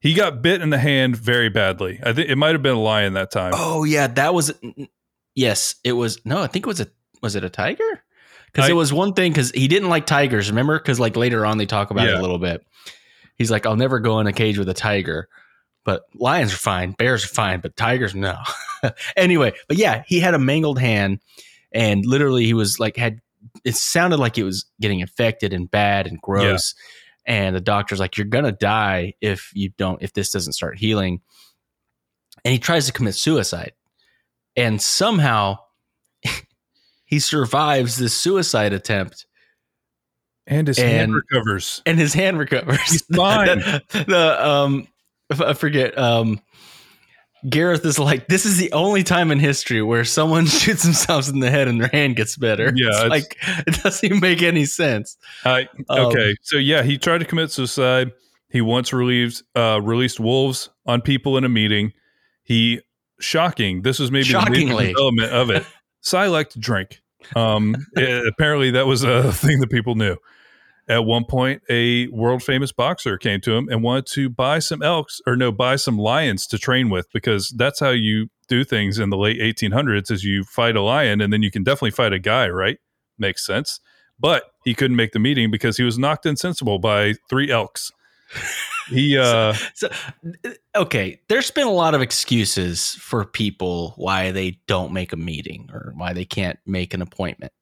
He 0.00 0.12
got 0.12 0.42
bit 0.42 0.60
in 0.60 0.68
the 0.68 0.76
hand 0.78 1.16
very 1.16 1.48
badly. 1.48 1.98
I 2.04 2.12
think 2.12 2.28
it 2.28 2.36
might 2.36 2.52
have 2.52 2.62
been 2.62 2.76
a 2.76 2.80
lion 2.80 3.14
that 3.14 3.30
time. 3.30 3.52
Oh 3.56 3.84
yeah, 3.84 4.06
that 4.08 4.34
was 4.34 4.52
yes. 5.36 5.76
It 5.84 5.92
was 5.92 6.18
no. 6.24 6.42
I 6.42 6.48
think 6.48 6.66
it 6.66 6.68
was 6.68 6.80
a 6.80 6.88
was 7.22 7.36
it 7.36 7.44
a 7.44 7.50
tiger? 7.50 8.02
Because 8.52 8.70
it 8.70 8.74
was 8.74 8.92
one 8.92 9.12
thing 9.12 9.32
because 9.32 9.50
he 9.50 9.68
didn't 9.68 9.90
like 9.90 10.06
tigers. 10.06 10.48
Remember? 10.48 10.78
Because 10.78 10.98
like 10.98 11.14
later 11.14 11.44
on 11.44 11.58
they 11.58 11.66
talk 11.66 11.90
about 11.90 12.08
it 12.08 12.14
a 12.14 12.20
little 12.20 12.38
bit. 12.38 12.66
He's 13.36 13.50
like, 13.50 13.66
I'll 13.66 13.76
never 13.76 14.00
go 14.00 14.18
in 14.18 14.26
a 14.26 14.32
cage 14.32 14.58
with 14.58 14.68
a 14.68 14.74
tiger. 14.74 15.28
But 15.84 16.02
lions 16.14 16.52
are 16.52 16.58
fine, 16.58 16.92
bears 16.92 17.24
are 17.24 17.28
fine, 17.28 17.60
but 17.60 17.76
tigers 17.76 18.14
no. 18.14 18.36
anyway, 19.16 19.52
but 19.68 19.76
yeah, 19.76 20.02
he 20.06 20.18
had 20.18 20.34
a 20.34 20.38
mangled 20.38 20.80
hand, 20.80 21.20
and 21.70 22.04
literally 22.04 22.44
he 22.44 22.54
was 22.54 22.80
like 22.80 22.96
had. 22.96 23.20
It 23.64 23.76
sounded 23.76 24.18
like 24.18 24.36
it 24.36 24.42
was 24.42 24.66
getting 24.80 25.00
infected 25.00 25.52
and 25.52 25.70
bad 25.70 26.06
and 26.06 26.20
gross. 26.20 26.74
And 27.24 27.54
the 27.54 27.60
doctor's 27.60 28.00
like, 28.00 28.16
"You're 28.16 28.26
gonna 28.26 28.52
die 28.52 29.14
if 29.20 29.50
you 29.54 29.70
don't 29.78 30.02
if 30.02 30.12
this 30.12 30.30
doesn't 30.30 30.54
start 30.54 30.78
healing." 30.78 31.20
And 32.44 32.52
he 32.52 32.58
tries 32.58 32.86
to 32.86 32.92
commit 32.92 33.14
suicide, 33.14 33.72
and 34.56 34.80
somehow 34.80 35.58
he 37.04 37.18
survives 37.18 37.96
this 37.96 38.14
suicide 38.14 38.72
attempt 38.72 39.26
and 40.46 40.68
his 40.68 40.78
hand 40.78 41.14
recovers. 41.14 41.82
and 41.86 41.98
his 41.98 42.14
hand 42.14 42.38
recovers. 42.38 42.80
He's 42.82 43.02
fine. 43.14 43.58
the, 43.90 44.36
um, 44.40 44.86
I 45.30 45.54
forget. 45.54 45.96
Um, 45.98 46.40
Gareth 47.48 47.84
is 47.84 47.98
like, 47.98 48.28
this 48.28 48.44
is 48.46 48.56
the 48.56 48.72
only 48.72 49.02
time 49.04 49.30
in 49.30 49.38
history 49.38 49.82
where 49.82 50.04
someone 50.04 50.46
shoots 50.46 50.82
themselves 50.84 51.28
in 51.28 51.40
the 51.40 51.50
head 51.50 51.68
and 51.68 51.80
their 51.80 51.88
hand 51.88 52.16
gets 52.16 52.36
better. 52.36 52.72
Yeah, 52.74 52.88
It's 52.88 52.96
it's- 52.98 53.10
like 53.10 53.36
it 53.66 53.82
doesn't 53.82 54.04
even 54.04 54.20
make 54.20 54.42
any 54.42 54.64
sense. 54.64 55.16
I 55.44 55.68
Um, 55.88 56.06
okay, 56.06 56.34
so 56.42 56.56
yeah, 56.58 56.82
he 56.82 56.96
tried 56.98 57.18
to 57.18 57.24
commit 57.24 57.50
suicide. 57.50 58.12
He 58.48 58.60
once 58.60 58.92
released 58.92 59.42
uh, 59.56 59.80
released 59.82 60.18
wolves 60.20 60.70
on 60.86 61.02
people 61.02 61.36
in 61.36 61.44
a 61.44 61.48
meeting. 61.48 61.92
He 62.44 62.80
shocking. 63.20 63.82
This 63.82 63.98
was 63.98 64.10
maybe 64.10 64.24
the 64.24 64.30
Shockingly. 64.30 64.88
development 64.88 65.32
of 65.32 65.50
it. 65.50 65.66
To 66.08 66.58
drink. 66.60 67.00
Um, 67.34 67.74
eh, 67.96 68.22
apparently, 68.28 68.70
that 68.70 68.86
was 68.86 69.02
a 69.02 69.32
thing 69.32 69.58
that 69.58 69.70
people 69.70 69.96
knew. 69.96 70.16
At 70.88 71.04
one 71.04 71.24
point, 71.24 71.62
a 71.68 72.06
world 72.08 72.44
famous 72.44 72.70
boxer 72.70 73.18
came 73.18 73.40
to 73.40 73.56
him 73.56 73.68
and 73.68 73.82
wanted 73.82 74.06
to 74.12 74.30
buy 74.30 74.60
some 74.60 74.82
elks 74.82 75.20
or 75.26 75.34
no, 75.34 75.50
buy 75.50 75.74
some 75.74 75.98
lions 75.98 76.46
to 76.46 76.58
train 76.58 76.90
with 76.90 77.08
because 77.12 77.52
that's 77.56 77.80
how 77.80 77.90
you 77.90 78.28
do 78.46 78.62
things 78.62 79.00
in 79.00 79.10
the 79.10 79.16
late 79.16 79.40
1800s. 79.40 80.12
Is 80.12 80.22
you 80.22 80.44
fight 80.44 80.76
a 80.76 80.80
lion 80.80 81.20
and 81.20 81.32
then 81.32 81.42
you 81.42 81.50
can 81.50 81.64
definitely 81.64 81.90
fight 81.90 82.12
a 82.12 82.20
guy, 82.20 82.48
right? 82.48 82.78
Makes 83.18 83.44
sense 83.44 83.80
but 84.18 84.44
he 84.64 84.74
couldn't 84.74 84.96
make 84.96 85.12
the 85.12 85.18
meeting 85.18 85.50
because 85.50 85.76
he 85.76 85.82
was 85.82 85.98
knocked 85.98 86.26
insensible 86.26 86.78
by 86.78 87.14
three 87.28 87.50
elks. 87.50 87.90
He 88.88 89.18
uh 89.18 89.52
So, 89.74 89.88
okay, 90.74 91.20
there's 91.28 91.50
been 91.50 91.66
a 91.66 91.72
lot 91.72 91.94
of 91.94 92.02
excuses 92.02 92.92
for 93.00 93.24
people 93.24 93.94
why 93.96 94.30
they 94.30 94.60
don't 94.66 94.92
make 94.92 95.12
a 95.12 95.16
meeting 95.16 95.68
or 95.72 95.92
why 95.96 96.12
they 96.12 96.24
can't 96.24 96.58
make 96.66 96.94
an 96.94 97.02
appointment. 97.02 97.52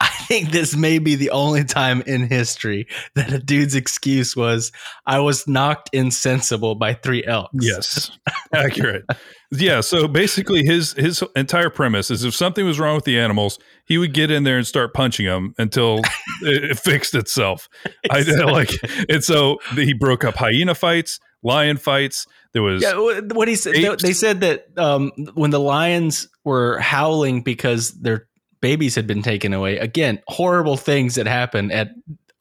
I 0.00 0.08
think 0.26 0.50
this 0.50 0.74
may 0.74 0.98
be 0.98 1.14
the 1.14 1.30
only 1.30 1.64
time 1.64 2.02
in 2.06 2.26
history 2.28 2.86
that 3.16 3.32
a 3.32 3.38
dude's 3.38 3.74
excuse 3.74 4.34
was, 4.34 4.72
I 5.06 5.18
was 5.20 5.46
knocked 5.46 5.90
insensible 5.92 6.74
by 6.74 6.94
three 6.94 7.24
elks. 7.24 7.52
yes, 7.60 8.10
accurate. 8.54 9.04
Yeah, 9.52 9.80
so 9.80 10.06
basically 10.06 10.64
his 10.64 10.92
his 10.92 11.22
entire 11.34 11.70
premise 11.70 12.10
is 12.10 12.24
if 12.24 12.34
something 12.34 12.64
was 12.64 12.78
wrong 12.78 12.94
with 12.94 13.04
the 13.04 13.18
animals, 13.18 13.58
he 13.84 13.98
would 13.98 14.14
get 14.14 14.30
in 14.30 14.44
there 14.44 14.56
and 14.56 14.66
start 14.66 14.94
punching 14.94 15.26
them 15.26 15.54
until 15.58 15.98
it, 16.42 16.70
it 16.70 16.78
fixed 16.78 17.14
itself. 17.14 17.68
I 18.10 18.20
like 18.44 18.70
and 19.08 19.22
so 19.24 19.58
he 19.74 19.92
broke 19.92 20.24
up 20.24 20.36
hyena 20.36 20.74
fights, 20.74 21.18
lion 21.42 21.76
fights. 21.76 22.26
There 22.52 22.62
was 22.62 22.82
Yeah, 22.82 22.94
what 22.96 23.48
he 23.48 23.54
said. 23.56 23.74
They, 23.74 23.88
Apes. 23.88 24.02
they 24.02 24.12
said 24.12 24.40
that 24.40 24.66
um, 24.76 25.10
when 25.34 25.50
the 25.50 25.60
lions 25.60 26.28
were 26.44 26.78
howling 26.78 27.42
because 27.42 27.92
their 28.00 28.26
babies 28.60 28.94
had 28.94 29.06
been 29.06 29.22
taken 29.22 29.52
away. 29.52 29.78
Again, 29.78 30.20
horrible 30.28 30.76
things 30.76 31.14
that 31.16 31.26
happen 31.26 31.70
at 31.70 31.90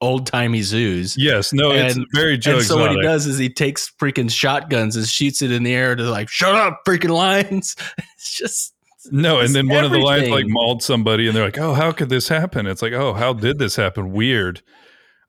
old 0.02 0.26
timey 0.28 0.62
zoos. 0.62 1.16
yes, 1.18 1.52
no, 1.52 1.72
it's 1.72 1.96
And- 1.98 2.06
very 2.14 2.38
Joe 2.38 2.58
and 2.58 2.66
so 2.66 2.78
what 2.80 2.92
he 2.92 3.02
does 3.02 3.26
is 3.28 3.38
he 3.38 3.50
takes 3.50 3.92
freaking 4.00 4.32
shotguns 4.32 4.96
and 4.96 5.06
shoots 5.06 5.42
it 5.42 5.52
in 5.52 5.64
the 5.64 5.74
air 5.74 5.96
to 5.96 6.04
like, 6.04 6.30
shut 6.30 6.56
up, 6.56 6.82
freaking 6.88 7.10
lions. 7.10 7.76
It's 8.16 8.34
just 8.38 8.74
No, 9.12 9.40
and 9.40 9.54
then 9.56 9.68
one 9.68 9.84
of 9.86 9.92
the 9.92 10.00
lions 10.00 10.30
like 10.30 10.46
mauled 10.48 10.84
somebody, 10.84 11.28
and 11.28 11.36
they're 11.36 11.46
like, 11.46 11.58
"Oh, 11.58 11.74
how 11.74 11.92
could 11.94 12.10
this 12.10 12.28
happen?" 12.28 12.68
It's 12.68 12.82
like, 12.82 12.92
"Oh, 12.94 13.14
how 13.14 13.32
did 13.34 13.58
this 13.58 13.76
happen?" 13.78 14.12
Weird. 14.12 14.62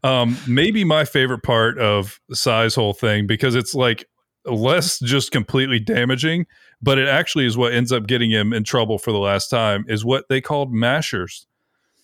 Um, 0.03 0.37
maybe 0.47 0.83
my 0.85 1.05
favorite 1.05 1.43
part 1.45 1.79
of 1.79 2.21
the 2.29 2.35
size 2.37 2.75
whole 2.75 2.93
thing 2.95 3.27
because 3.29 3.55
it's 3.55 3.75
like 3.75 4.07
less 4.45 4.99
just 4.99 5.31
completely 5.33 5.79
damaging, 5.79 6.47
but 6.83 6.99
it 6.99 7.09
actually 7.09 7.47
is 7.47 7.57
what 7.57 7.73
ends 7.73 7.93
up 7.93 8.07
getting 8.07 8.31
him 8.31 8.53
in 8.53 8.65
trouble 8.65 8.99
for 8.99 9.13
the 9.13 9.19
last 9.19 9.49
time. 9.49 9.85
Is 9.89 10.05
what 10.05 10.29
they 10.29 10.41
called 10.41 10.73
mashers. 10.73 11.47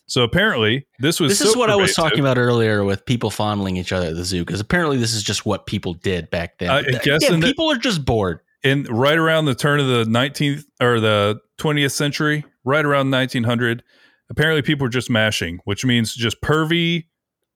So 0.09 0.23
apparently, 0.23 0.87
this 1.01 1.19
was 1.19 1.33
this 1.33 1.41
so 1.41 1.49
is 1.51 1.57
what 1.57 1.69
I 1.69 1.75
was 1.77 1.95
talking 1.95 2.21
about 2.21 2.39
earlier 2.39 2.85
with 2.85 3.05
people 3.05 3.29
fondling 3.31 3.77
each 3.77 3.93
other 3.93 4.07
at 4.07 4.15
the 4.15 4.25
zoo 4.25 4.45
because 4.45 4.61
apparently 4.61 4.99
this 4.99 5.13
is 5.13 5.23
just 5.23 5.45
what 5.45 5.67
people 5.67 5.95
did 5.95 6.31
back 6.31 6.59
then. 6.59 6.71
I 6.71 6.83
guess 6.83 7.29
the- 7.29 7.41
people 7.43 7.71
are 7.71 7.77
just 7.77 8.05
bored. 8.05 8.41
And 8.63 8.89
right 8.89 9.19
around 9.19 9.45
the 9.45 9.55
turn 9.55 9.81
of 9.81 9.87
the 9.87 10.05
19th 10.05 10.65
or 10.81 10.99
the 10.99 11.41
20th 11.59 11.93
century, 11.93 12.45
right 12.65 12.85
around 12.85 13.11
1900, 13.11 13.83
apparently 14.31 14.63
people 14.63 14.85
were 14.85 14.91
just 14.91 15.11
mashing, 15.11 15.61
which 15.65 15.85
means 15.85 16.15
just 16.15 16.41
pervy, 16.41 17.07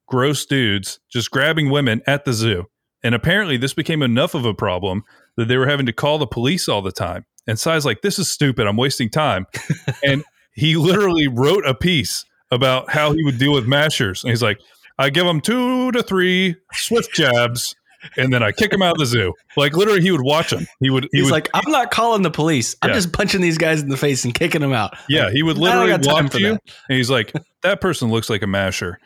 gross 0.07 0.45
dudes 0.45 0.99
just 1.09 1.31
grabbing 1.31 1.69
women 1.69 2.01
at 2.05 2.25
the 2.25 2.33
zoo. 2.33 2.67
And 3.03 3.15
apparently 3.15 3.57
this 3.57 3.73
became 3.73 4.01
enough 4.01 4.33
of 4.35 4.45
a 4.45 4.53
problem 4.53 5.03
that 5.37 5.47
they 5.47 5.57
were 5.57 5.67
having 5.67 5.85
to 5.87 5.93
call 5.93 6.17
the 6.17 6.27
police 6.27 6.67
all 6.69 6.81
the 6.81 6.91
time. 6.91 7.25
And 7.47 7.59
Cy's 7.59 7.85
like, 7.85 8.01
this 8.01 8.19
is 8.19 8.29
stupid. 8.29 8.67
I'm 8.67 8.77
wasting 8.77 9.09
time. 9.09 9.47
and 10.03 10.23
he 10.53 10.75
literally 10.75 11.27
wrote 11.27 11.65
a 11.65 11.73
piece 11.73 12.23
about 12.51 12.89
how 12.91 13.13
he 13.13 13.23
would 13.23 13.39
deal 13.39 13.53
with 13.53 13.65
mashers. 13.65 14.23
And 14.23 14.29
he's 14.31 14.43
like, 14.43 14.59
I 14.99 15.09
give 15.09 15.25
them 15.25 15.41
two 15.41 15.91
to 15.93 16.03
three 16.03 16.55
swift 16.73 17.13
jabs 17.15 17.75
and 18.17 18.33
then 18.33 18.43
I 18.43 18.51
kick 18.51 18.73
him 18.73 18.81
out 18.81 18.93
of 18.93 18.97
the 18.99 19.05
zoo. 19.05 19.33
Like 19.55 19.75
literally, 19.75 20.01
he 20.01 20.11
would 20.11 20.21
watch 20.23 20.49
them. 20.51 20.67
He 20.79 20.89
would. 20.89 21.03
He 21.11 21.19
He's 21.19 21.25
would. 21.25 21.31
like, 21.31 21.49
I'm 21.53 21.71
not 21.71 21.91
calling 21.91 22.23
the 22.23 22.31
police. 22.31 22.75
I'm 22.81 22.89
Yeah. 22.89 22.95
just 22.95 23.13
punching 23.13 23.41
these 23.41 23.57
guys 23.57 23.81
in 23.81 23.89
the 23.89 23.97
face 23.97 24.25
and 24.25 24.33
kicking 24.33 24.61
them 24.61 24.73
out. 24.73 24.95
yeah, 25.07 25.29
he 25.31 25.43
would 25.43 25.57
literally 25.57 25.91
watch 25.91 26.33
you, 26.35 26.53
that. 26.53 26.61
and 26.89 26.97
he's 26.97 27.09
like, 27.11 27.31
"That 27.61 27.79
person 27.79 28.09
looks 28.09 28.27
like 28.29 28.41
a 28.41 28.47
masher," 28.47 28.97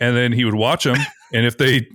and 0.00 0.16
then 0.16 0.32
he 0.32 0.44
would 0.44 0.54
watch 0.56 0.82
them, 0.84 0.96
and 1.32 1.46
if 1.46 1.58
they 1.58 1.88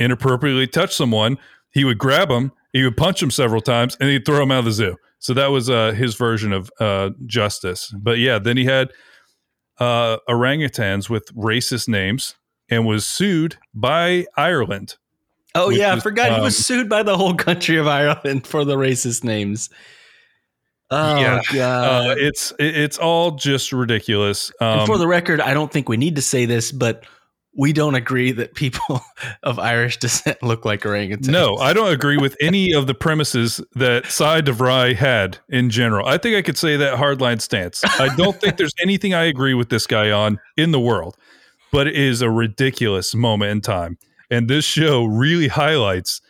inappropriately 0.00 0.66
touch 0.66 0.94
someone, 0.94 1.38
he 1.70 1.84
would 1.84 1.98
grab 1.98 2.28
them, 2.30 2.50
he 2.72 2.82
would 2.82 2.96
punch 2.96 3.20
them 3.20 3.30
several 3.30 3.60
times, 3.60 3.96
and 4.00 4.10
he'd 4.10 4.24
throw 4.26 4.38
them 4.38 4.50
out 4.50 4.60
of 4.60 4.64
the 4.64 4.72
zoo. 4.72 4.96
So 5.18 5.34
that 5.34 5.48
was 5.48 5.68
uh, 5.70 5.92
his 5.92 6.14
version 6.14 6.52
of 6.52 6.70
uh, 6.80 7.10
justice. 7.26 7.94
But 7.96 8.18
yeah, 8.18 8.38
then 8.38 8.56
he 8.56 8.64
had 8.64 8.90
uh, 9.78 10.16
orangutans 10.28 11.08
with 11.10 11.26
racist 11.34 11.88
names 11.88 12.34
and 12.70 12.86
was 12.86 13.06
sued 13.06 13.56
by 13.74 14.26
Ireland. 14.36 14.96
Oh 15.54 15.68
yeah, 15.70 15.92
I 15.92 15.96
is, 15.96 16.02
forgot 16.02 16.32
he 16.34 16.40
was 16.40 16.56
um, 16.58 16.62
sued 16.62 16.88
by 16.88 17.02
the 17.02 17.16
whole 17.16 17.34
country 17.34 17.76
of 17.76 17.86
Ireland 17.86 18.46
for 18.46 18.64
the 18.64 18.76
racist 18.76 19.24
names. 19.24 19.68
Oh 20.92 21.18
Yeah. 21.18 21.40
god. 21.52 22.10
Uh, 22.10 22.14
it's 22.18 22.52
it- 22.58 22.76
it's 22.76 22.98
all 22.98 23.32
just 23.32 23.72
ridiculous. 23.72 24.50
Um, 24.60 24.86
for 24.86 24.96
the 24.98 25.06
record, 25.06 25.40
I 25.40 25.54
don't 25.54 25.70
think 25.72 25.88
we 25.88 25.96
need 25.96 26.16
to 26.16 26.22
say 26.22 26.46
this, 26.46 26.72
but 26.72 27.04
we 27.54 27.72
don't 27.72 27.94
agree 27.94 28.32
that 28.32 28.54
people 28.54 29.00
of 29.42 29.58
Irish 29.58 29.98
descent 29.98 30.42
look 30.42 30.64
like 30.64 30.82
orangutans. 30.82 31.28
No, 31.28 31.56
I 31.56 31.72
don't 31.72 31.92
agree 31.92 32.16
with 32.16 32.36
any 32.40 32.72
of 32.72 32.86
the 32.86 32.94
premises 32.94 33.60
that 33.74 34.06
Cy 34.06 34.40
DeVry 34.40 34.94
had 34.94 35.38
in 35.48 35.70
general. 35.70 36.06
I 36.06 36.18
think 36.18 36.36
I 36.36 36.42
could 36.42 36.56
say 36.56 36.76
that 36.76 36.96
hardline 36.98 37.40
stance. 37.40 37.82
I 37.84 38.14
don't 38.16 38.40
think 38.40 38.56
there's 38.56 38.74
anything 38.80 39.14
I 39.14 39.24
agree 39.24 39.54
with 39.54 39.68
this 39.68 39.86
guy 39.86 40.10
on 40.10 40.38
in 40.56 40.70
the 40.70 40.80
world, 40.80 41.16
but 41.72 41.86
it 41.86 41.96
is 41.96 42.22
a 42.22 42.30
ridiculous 42.30 43.14
moment 43.14 43.50
in 43.50 43.60
time. 43.60 43.98
And 44.30 44.48
this 44.48 44.64
show 44.64 45.04
really 45.04 45.48
highlights 45.48 46.20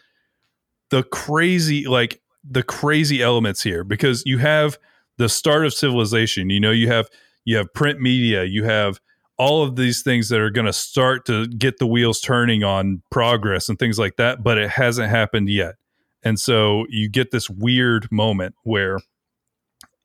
the 0.91 1.03
crazy, 1.03 1.87
like 1.87 2.21
the 2.49 2.63
crazy 2.63 3.23
elements 3.23 3.63
here 3.63 3.85
because 3.85 4.23
you 4.25 4.39
have 4.39 4.79
the 5.19 5.29
start 5.29 5.67
of 5.67 5.75
civilization. 5.75 6.49
You 6.49 6.61
know, 6.61 6.71
you 6.71 6.89
have 6.89 7.09
you 7.45 7.57
have 7.59 7.73
print 7.75 8.01
media, 8.01 8.45
you 8.45 8.65
have 8.65 9.01
all 9.41 9.63
of 9.63 9.75
these 9.75 10.03
things 10.03 10.29
that 10.29 10.39
are 10.39 10.51
going 10.51 10.67
to 10.67 10.73
start 10.73 11.25
to 11.25 11.47
get 11.47 11.79
the 11.79 11.87
wheels 11.87 12.21
turning 12.21 12.63
on 12.63 13.03
progress 13.11 13.71
and 13.71 13.79
things 13.79 13.99
like 13.99 14.17
that, 14.17 14.43
but 14.43 14.59
it 14.59 14.69
hasn't 14.69 15.09
happened 15.09 15.49
yet. 15.49 15.77
And 16.23 16.39
so 16.39 16.85
you 16.91 17.09
get 17.09 17.31
this 17.31 17.49
weird 17.49 18.07
moment 18.13 18.55
where 18.65 18.99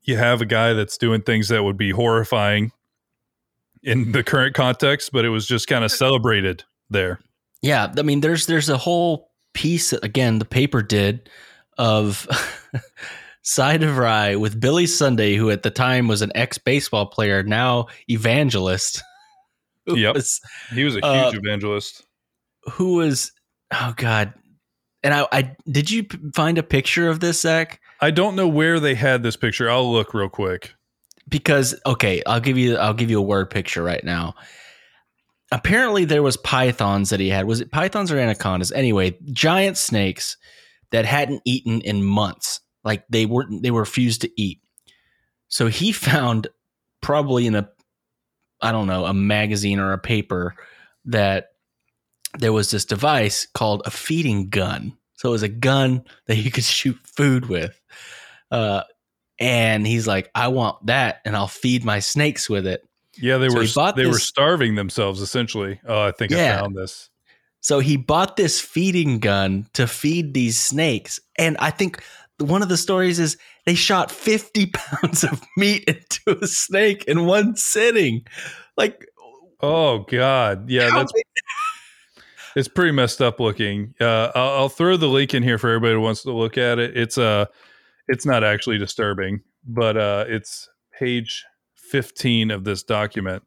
you 0.04 0.16
have 0.16 0.40
a 0.40 0.46
guy 0.46 0.72
that's 0.72 0.98
doing 0.98 1.22
things 1.22 1.50
that 1.50 1.66
would 1.66 1.76
be 1.76 1.90
horrifying 1.90 2.72
in 3.84 4.14
the 4.14 4.24
current 4.24 4.56
context, 4.56 5.12
but 5.12 5.26
it 5.26 5.30
was 5.30 5.46
just 5.46 5.68
kind 5.68 5.84
of 5.84 5.92
uh, 5.92 5.96
celebrated 5.96 6.64
there. 6.90 7.20
Yeah, 7.62 7.94
I 7.98 8.04
mean, 8.04 8.22
there's 8.22 8.46
there's 8.46 8.70
a 8.70 8.78
whole 8.78 9.32
piece 9.54 9.92
again 9.92 10.40
the 10.40 10.46
paper 10.46 10.82
did 10.82 11.30
of 11.78 12.26
Cy 13.42 13.80
DeVry 13.80 14.40
with 14.40 14.62
Billy 14.62 14.88
Sunday, 14.88 15.36
who 15.36 15.50
at 15.50 15.64
the 15.64 15.72
time 15.72 16.08
was 16.08 16.22
an 16.22 16.32
ex 16.36 16.58
baseball 16.58 17.08
player, 17.08 17.44
now 17.44 17.88
evangelist. 18.08 19.04
Who 19.86 19.98
Yep. 19.98 20.16
was 20.16 20.42
He 20.74 20.84
was 20.84 20.96
a 20.96 21.00
huge 21.00 21.36
Uh, 21.36 21.40
evangelist. 21.44 22.04
who 22.74 22.96
was 22.96 23.32
oh 23.74 23.94
god. 23.96 24.34
And 25.04 25.14
I, 25.14 25.28
I 25.32 25.56
did 25.70 25.92
you 25.92 26.06
find 26.34 26.58
a 26.58 26.64
picture 26.64 27.08
of 27.10 27.20
this, 27.20 27.42
Zach? 27.42 27.80
I 28.02 28.10
don't 28.12 28.36
know 28.36 28.48
where 28.48 28.80
they 28.80 28.96
had 28.96 29.22
this 29.24 29.36
picture. 29.36 29.70
I'll 29.70 29.92
look 29.92 30.14
real 30.14 30.30
quick. 30.30 30.74
because 31.28 31.74
okay 31.88 32.22
i'll 32.28 32.40
give 32.40 32.56
you 32.58 32.78
i'll 32.78 32.94
give 32.94 33.10
you 33.10 33.18
a 33.18 33.22
word 33.34 33.50
picture 33.50 33.82
right 33.82 34.04
now 34.04 34.36
apparently 35.52 36.06
there 36.06 36.22
was 36.24 36.38
pythons 36.38 37.10
that 37.10 37.20
he 37.20 37.30
had 37.30 37.46
was 37.46 37.62
it 37.62 37.72
pythons 37.72 38.12
or 38.12 38.18
anacondas 38.20 38.72
anyway 38.72 39.16
giant 39.32 39.78
snakes 39.78 40.38
that 40.92 41.06
hadn't 41.06 41.42
eaten 41.46 41.82
in 41.82 42.04
months 42.04 42.60
like 42.84 43.04
they 43.10 43.26
weren't 43.26 43.64
they 43.64 43.72
were 43.72 43.82
refused 43.82 44.22
to 44.22 44.30
eat 44.42 44.60
so 45.48 45.68
he 45.68 45.92
found 46.10 46.48
probably 47.02 47.48
in 47.48 47.56
a 47.56 47.68
i 48.62 48.72
don't 48.72 48.88
know 48.88 49.06
a 49.06 49.14
magazine 49.14 49.80
or 49.80 49.94
a 49.94 49.98
paper 49.98 50.56
that 51.06 51.52
there 52.38 52.54
was 52.54 52.72
this 52.72 52.86
device 52.86 53.48
called 53.54 53.82
a 53.86 53.92
feeding 53.92 54.50
gun 54.50 54.98
so 55.14 55.30
it 55.30 55.32
was 55.32 55.44
a 55.44 55.50
gun 55.50 56.04
that 56.28 56.38
you 56.38 56.52
could 56.52 56.64
shoot 56.64 56.98
food 57.04 57.48
with 57.48 57.80
uh, 58.52 58.84
and 59.40 59.86
he's 59.86 60.08
like, 60.08 60.30
I 60.34 60.48
want 60.48 60.86
that, 60.86 61.22
and 61.26 61.36
I'll 61.36 61.48
feed 61.48 61.84
my 61.84 62.00
snakes 62.00 62.50
with 62.50 62.66
it. 62.66 62.88
Yeah, 63.18 63.38
they 63.38 63.50
So 63.50 63.56
were 63.58 63.92
they 63.94 64.06
were 64.08 64.20
starving 64.20 64.76
themselves 64.76 65.22
essentially. 65.22 65.80
Oh, 65.88 66.02
I 66.02 66.12
think 66.12 66.34
I 66.34 66.60
found 66.60 66.76
this. 66.76 67.10
So 67.62 67.80
he 67.80 67.98
bought 67.98 68.38
this 68.38 68.62
feeding 68.62 69.20
gun 69.20 69.68
to 69.74 69.88
feed 69.88 70.34
these 70.34 70.60
snakes. 70.62 71.20
And 71.38 71.58
I 71.60 71.72
think 71.72 72.04
one 72.40 72.62
of 72.62 72.70
the 72.70 72.78
stories 72.78 73.20
is 73.20 73.38
they 73.66 73.76
shot 73.76 74.12
50 74.12 74.66
pounds 74.74 75.24
of 75.24 75.42
meat 75.58 75.84
into 75.88 76.40
a 76.42 76.48
snake 76.48 77.06
in 77.06 77.26
one 77.26 77.56
sitting. 77.56 78.26
Like, 78.78 79.06
Oh 79.62 80.00
God, 80.00 80.70
yeah, 80.70 80.90
that's 80.94 81.14
it's 82.56 82.68
pretty 82.68 82.92
messed 82.92 83.22
up 83.22 83.40
looking. 83.40 83.94
Uh, 84.00 84.32
I'll, 84.36 84.50
I'll 84.52 84.70
throw 84.70 84.98
the 84.98 85.08
link 85.08 85.34
in 85.34 85.44
here 85.44 85.58
for 85.58 85.70
everybody 85.70 85.94
who 85.94 86.02
wants 86.02 86.24
to 86.24 86.32
look 86.32 86.58
at 86.58 86.78
it. 86.78 86.96
It's 86.96 87.18
uh, 87.18 87.46
it's 88.08 88.26
not 88.26 88.44
actually 88.44 88.78
disturbing, 88.78 89.42
but 89.66 89.98
uh, 89.98 90.26
it's 90.28 90.70
page 91.00 91.46
fifteen 91.74 92.52
of 92.52 92.64
this 92.64 92.84
document, 92.84 93.44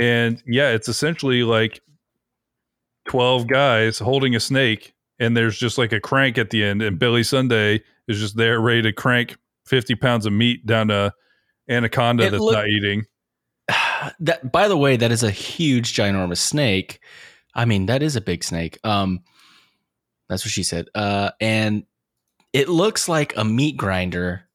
and 0.00 0.42
yeah, 0.46 0.70
it's 0.70 0.88
essentially 0.88 1.42
like 1.42 1.80
twelve 3.06 3.48
guys 3.48 3.98
holding 3.98 4.34
a 4.36 4.40
snake, 4.40 4.94
and 5.18 5.36
there's 5.36 5.58
just 5.58 5.76
like 5.76 5.92
a 5.92 6.00
crank 6.00 6.38
at 6.38 6.50
the 6.50 6.64
end, 6.64 6.82
and 6.82 6.98
Billy 6.98 7.24
Sunday 7.24 7.82
is 8.08 8.18
just 8.18 8.36
there 8.36 8.60
ready 8.60 8.82
to 8.82 8.92
crank 8.92 9.36
fifty 9.66 9.94
pounds 9.94 10.26
of 10.26 10.32
meat 10.32 10.66
down 10.66 10.88
to 10.88 11.12
anaconda 11.68 12.24
It 12.24 12.30
that's 12.32 12.50
not 12.50 12.68
eating. 12.68 13.04
that 14.20 14.50
by 14.50 14.68
the 14.68 14.76
way, 14.76 14.96
that 14.96 15.12
is 15.12 15.22
a 15.22 15.30
huge, 15.30 15.94
ginormous 15.94 16.38
snake. 16.38 17.00
I 17.54 17.64
mean, 17.64 17.86
that 17.86 18.02
is 18.02 18.16
a 18.16 18.20
big 18.20 18.44
snake. 18.44 18.78
Um, 18.82 19.20
That's 20.28 20.44
what 20.44 20.50
she 20.50 20.62
said. 20.62 20.86
Uh, 20.94 21.32
and 21.40 21.84
it 22.52 22.68
looks 22.68 23.08
like 23.08 23.36
a 23.36 23.44
meat 23.44 23.76
grinder. 23.76 24.48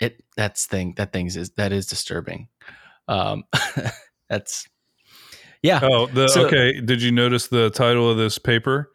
It 0.00 0.22
that's 0.36 0.66
thing 0.66 0.94
that 0.96 1.12
things 1.12 1.36
is 1.36 1.50
that 1.52 1.72
is 1.72 1.86
disturbing. 1.86 2.48
Um, 3.08 3.44
that's 4.28 4.66
yeah. 5.62 5.80
Oh, 5.82 6.06
the 6.06 6.28
So- 6.28 6.46
okay. 6.46 6.80
Did 6.80 7.00
you 7.02 7.12
notice 7.12 7.46
the 7.48 7.70
title 7.70 8.10
of 8.10 8.16
this 8.16 8.38
paper? 8.38 8.90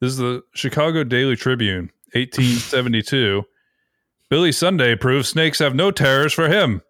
This 0.00 0.12
is 0.12 0.18
the 0.18 0.42
Chicago 0.54 1.02
Daily 1.04 1.36
Tribune, 1.36 1.90
1872. 2.14 3.44
Billy 4.30 4.52
Sunday 4.52 4.96
proves 4.96 5.28
snakes 5.28 5.58
have 5.58 5.74
no 5.74 5.90
terrors 5.90 6.32
for 6.32 6.48
him. 6.48 6.82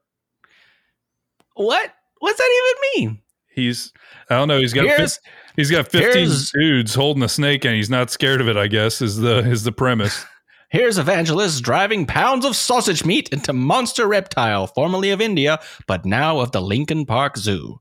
What? 1.54 1.92
What's 2.18 2.38
that 2.38 2.74
even 2.96 3.06
mean? 3.06 3.22
He's 3.54 3.92
I 4.30 4.37
don't 4.37 4.48
know. 4.48 4.58
He's 4.58 4.72
got 4.72 4.87
Here's 4.87 5.20
he's 5.56 5.70
got 5.70 5.88
15 5.88 6.30
dudes 6.54 6.94
holding 6.94 7.22
a 7.22 7.28
snake 7.28 7.64
and 7.64 7.74
he's 7.74 7.90
not 7.90 8.10
scared 8.10 8.40
of 8.40 8.48
it. 8.48 8.56
I 8.56 8.66
guess 8.66 9.00
is 9.00 9.18
the 9.18 9.38
is 9.38 9.64
the 9.64 9.72
premise. 9.72 10.24
here's 10.70 10.98
Evangelist 10.98 11.62
driving 11.62 12.06
pounds 12.06 12.44
of 12.44 12.56
sausage 12.56 13.04
meat 13.04 13.28
into 13.28 13.52
monster 13.52 14.08
reptile, 14.08 14.66
formerly 14.66 15.10
of 15.10 15.20
India, 15.20 15.60
but 15.87 16.04
now 16.04 16.40
of 16.40 16.52
the 16.52 16.60
Lincoln 16.60 17.06
Park 17.06 17.37
Zoo. 17.37 17.78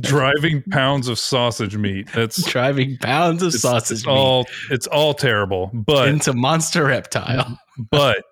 Driving 0.00 0.62
pounds 0.70 1.08
of 1.08 1.18
sausage 1.18 1.76
meat. 1.76 2.08
That's 2.12 2.42
Driving 2.44 2.96
pounds 2.98 3.42
of 3.42 3.54
it's, 3.54 3.62
sausage 3.62 3.98
it's 3.98 4.06
meat. 4.06 4.12
all 4.12 4.46
it's 4.70 4.86
all 4.88 5.14
terrible. 5.14 5.70
But 5.72 6.08
into 6.08 6.32
monster 6.32 6.84
reptile. 6.84 7.58
but 7.90 8.24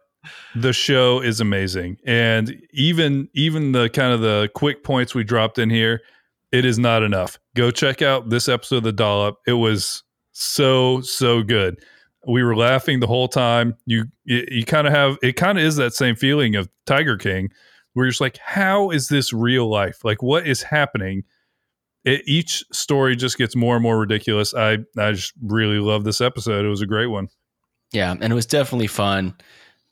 the 0.57 0.73
show 0.73 1.21
is 1.21 1.41
amazing. 1.41 1.99
And 2.05 2.61
even 2.73 3.29
even 3.35 3.73
the 3.73 3.89
kind 3.91 4.13
of 4.13 4.21
the 4.21 4.51
quick 4.55 4.83
points 4.83 5.15
we 5.15 5.23
dropped 5.23 5.59
in 5.59 5.71
here 5.71 6.03
it 6.53 6.65
is 6.65 6.79
not 6.79 7.03
enough. 7.03 7.39
Go 7.55 7.71
check 7.71 8.03
out 8.03 8.31
this 8.31 8.49
episode 8.49 8.79
of 8.79 8.83
the 8.85 8.93
dollop. 8.93 9.39
It 9.47 9.55
was 9.55 10.03
so 10.33 11.01
so 11.01 11.43
good. 11.43 11.79
We 12.27 12.43
were 12.43 12.57
laughing 12.57 13.01
the 13.01 13.07
whole 13.07 13.29
time. 13.29 13.77
You 13.87 14.07
you, 14.25 14.45
you 14.51 14.65
kind 14.65 14.87
of 14.87 14.93
have 14.93 15.17
it 15.23 15.35
kind 15.35 15.59
of 15.59 15.65
is 15.65 15.77
that 15.77 15.95
same 15.95 16.17
feeling 16.17 16.57
of 16.57 16.69
tiger 16.87 17.17
king 17.17 17.51
where 17.93 18.07
you're 18.07 18.11
just 18.11 18.21
like 18.21 18.39
how 18.39 18.91
is 18.91 19.09
this 19.09 19.33
real 19.33 19.71
life? 19.71 20.05
Like 20.05 20.23
what 20.23 20.47
is 20.47 20.63
happening 20.63 21.25
it, 22.07 22.23
each 22.27 22.65
story 22.73 23.15
just 23.17 23.37
gets 23.37 23.55
more 23.55 23.75
and 23.77 23.83
more 23.83 23.99
ridiculous 23.99 24.55
i 24.55 24.79
i 24.97 25.13
just 25.13 25.35
really 25.43 25.79
love 25.79 26.05
this 26.05 26.23
episode 26.23 26.65
it 26.65 26.69
was 26.69 26.81
a 26.81 26.87
great 26.87 27.09
one 27.09 27.29
Yeah, 27.93 28.11
and 28.11 28.33
it 28.33 28.35
was 28.35 28.47
definitely 28.47 28.89
fun. 28.89 29.35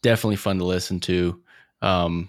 Definitely 0.02 0.36
fun 0.36 0.58
to 0.58 0.64
listen 0.64 1.00
to. 1.00 1.40
Um, 1.80 2.28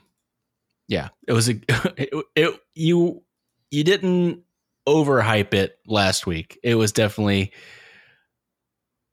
yeah, 0.87 1.09
it 1.27 1.33
was 1.33 1.49
a 1.49 1.53
it, 1.97 2.09
it 2.35 2.59
you 2.75 3.23
you 3.71 3.83
didn't 3.83 4.43
overhype 4.87 5.53
it 5.53 5.79
last 5.87 6.27
week. 6.27 6.59
It 6.63 6.75
was 6.75 6.91
definitely 6.91 7.51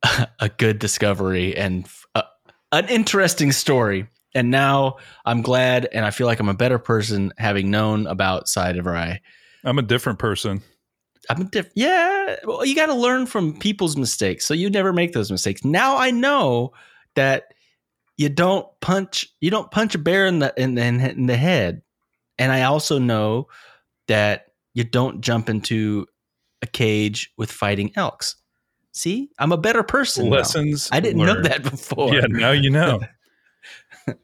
a 0.40 0.48
good 0.50 0.78
discovery 0.78 1.56
and 1.56 1.88
uh, 2.14 2.22
an 2.70 2.88
interesting 2.88 3.52
story. 3.52 4.08
And 4.34 4.50
now 4.50 4.96
I'm 5.24 5.42
glad, 5.42 5.88
and 5.92 6.04
I 6.06 6.10
feel 6.10 6.26
like 6.26 6.40
I'm 6.40 6.48
a 6.48 6.54
better 6.54 6.78
person 6.78 7.32
having 7.36 7.70
known 7.70 8.06
about 8.06 8.48
Cy 8.48 8.72
DeVry. 8.72 9.18
I'm 9.64 9.78
a 9.78 9.82
different 9.82 10.18
person 10.18 10.62
I'm 11.30 11.42
a 11.42 11.44
diff- 11.44 11.70
yeah. 11.74 12.36
Well, 12.44 12.64
you 12.64 12.74
got 12.74 12.86
to 12.86 12.94
learn 12.94 13.26
from 13.26 13.58
people's 13.58 13.96
mistakes, 13.96 14.44
so 14.44 14.54
you 14.54 14.68
never 14.68 14.92
make 14.92 15.12
those 15.12 15.30
mistakes. 15.30 15.64
Now 15.64 15.96
I 15.96 16.10
know 16.10 16.72
that 17.14 17.54
you 18.16 18.28
don't 18.28 18.66
punch 18.80 19.28
you 19.40 19.50
don't 19.50 19.70
punch 19.70 19.94
a 19.94 19.98
bear 19.98 20.26
in 20.26 20.40
the 20.40 20.52
in 20.56 20.74
the, 20.74 20.82
in 20.82 21.26
the 21.26 21.36
head, 21.36 21.82
and 22.38 22.52
I 22.52 22.62
also 22.62 22.98
know 22.98 23.48
that 24.08 24.46
you 24.74 24.84
don't 24.84 25.20
jump 25.20 25.48
into 25.48 26.06
a 26.60 26.66
cage 26.66 27.32
with 27.36 27.50
fighting 27.50 27.92
elks. 27.96 28.36
See, 28.92 29.30
I'm 29.38 29.52
a 29.52 29.56
better 29.56 29.82
person. 29.82 30.28
now. 30.28 30.36
lessons 30.36 30.88
I 30.92 31.00
didn't 31.00 31.24
know 31.24 31.40
that 31.42 31.62
before. 31.62 32.14
yeah 32.14 32.26
now 32.28 32.50
you 32.50 32.70
know 32.70 33.00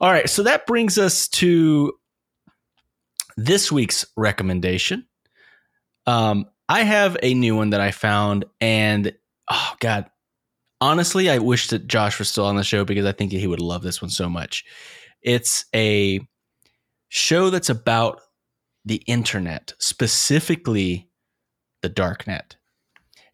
All 0.00 0.12
right, 0.12 0.30
so 0.30 0.44
that 0.44 0.64
brings 0.64 0.96
us 0.96 1.26
to 1.26 1.92
this 3.38 3.70
week's 3.70 4.04
recommendation. 4.16 5.06
Um, 6.06 6.46
I 6.68 6.82
have 6.82 7.16
a 7.22 7.34
new 7.34 7.54
one 7.54 7.70
that 7.70 7.80
I 7.80 7.92
found, 7.92 8.44
and 8.60 9.14
oh 9.48 9.74
god, 9.78 10.06
honestly, 10.80 11.30
I 11.30 11.38
wish 11.38 11.68
that 11.68 11.86
Josh 11.86 12.18
was 12.18 12.28
still 12.28 12.46
on 12.46 12.56
the 12.56 12.64
show 12.64 12.84
because 12.84 13.06
I 13.06 13.12
think 13.12 13.30
he 13.30 13.46
would 13.46 13.60
love 13.60 13.82
this 13.82 14.02
one 14.02 14.10
so 14.10 14.28
much. 14.28 14.64
It's 15.22 15.66
a 15.74 16.20
show 17.08 17.50
that's 17.50 17.70
about 17.70 18.20
the 18.84 19.02
internet, 19.06 19.72
specifically 19.78 21.08
the 21.82 21.90
darknet. 21.90 22.56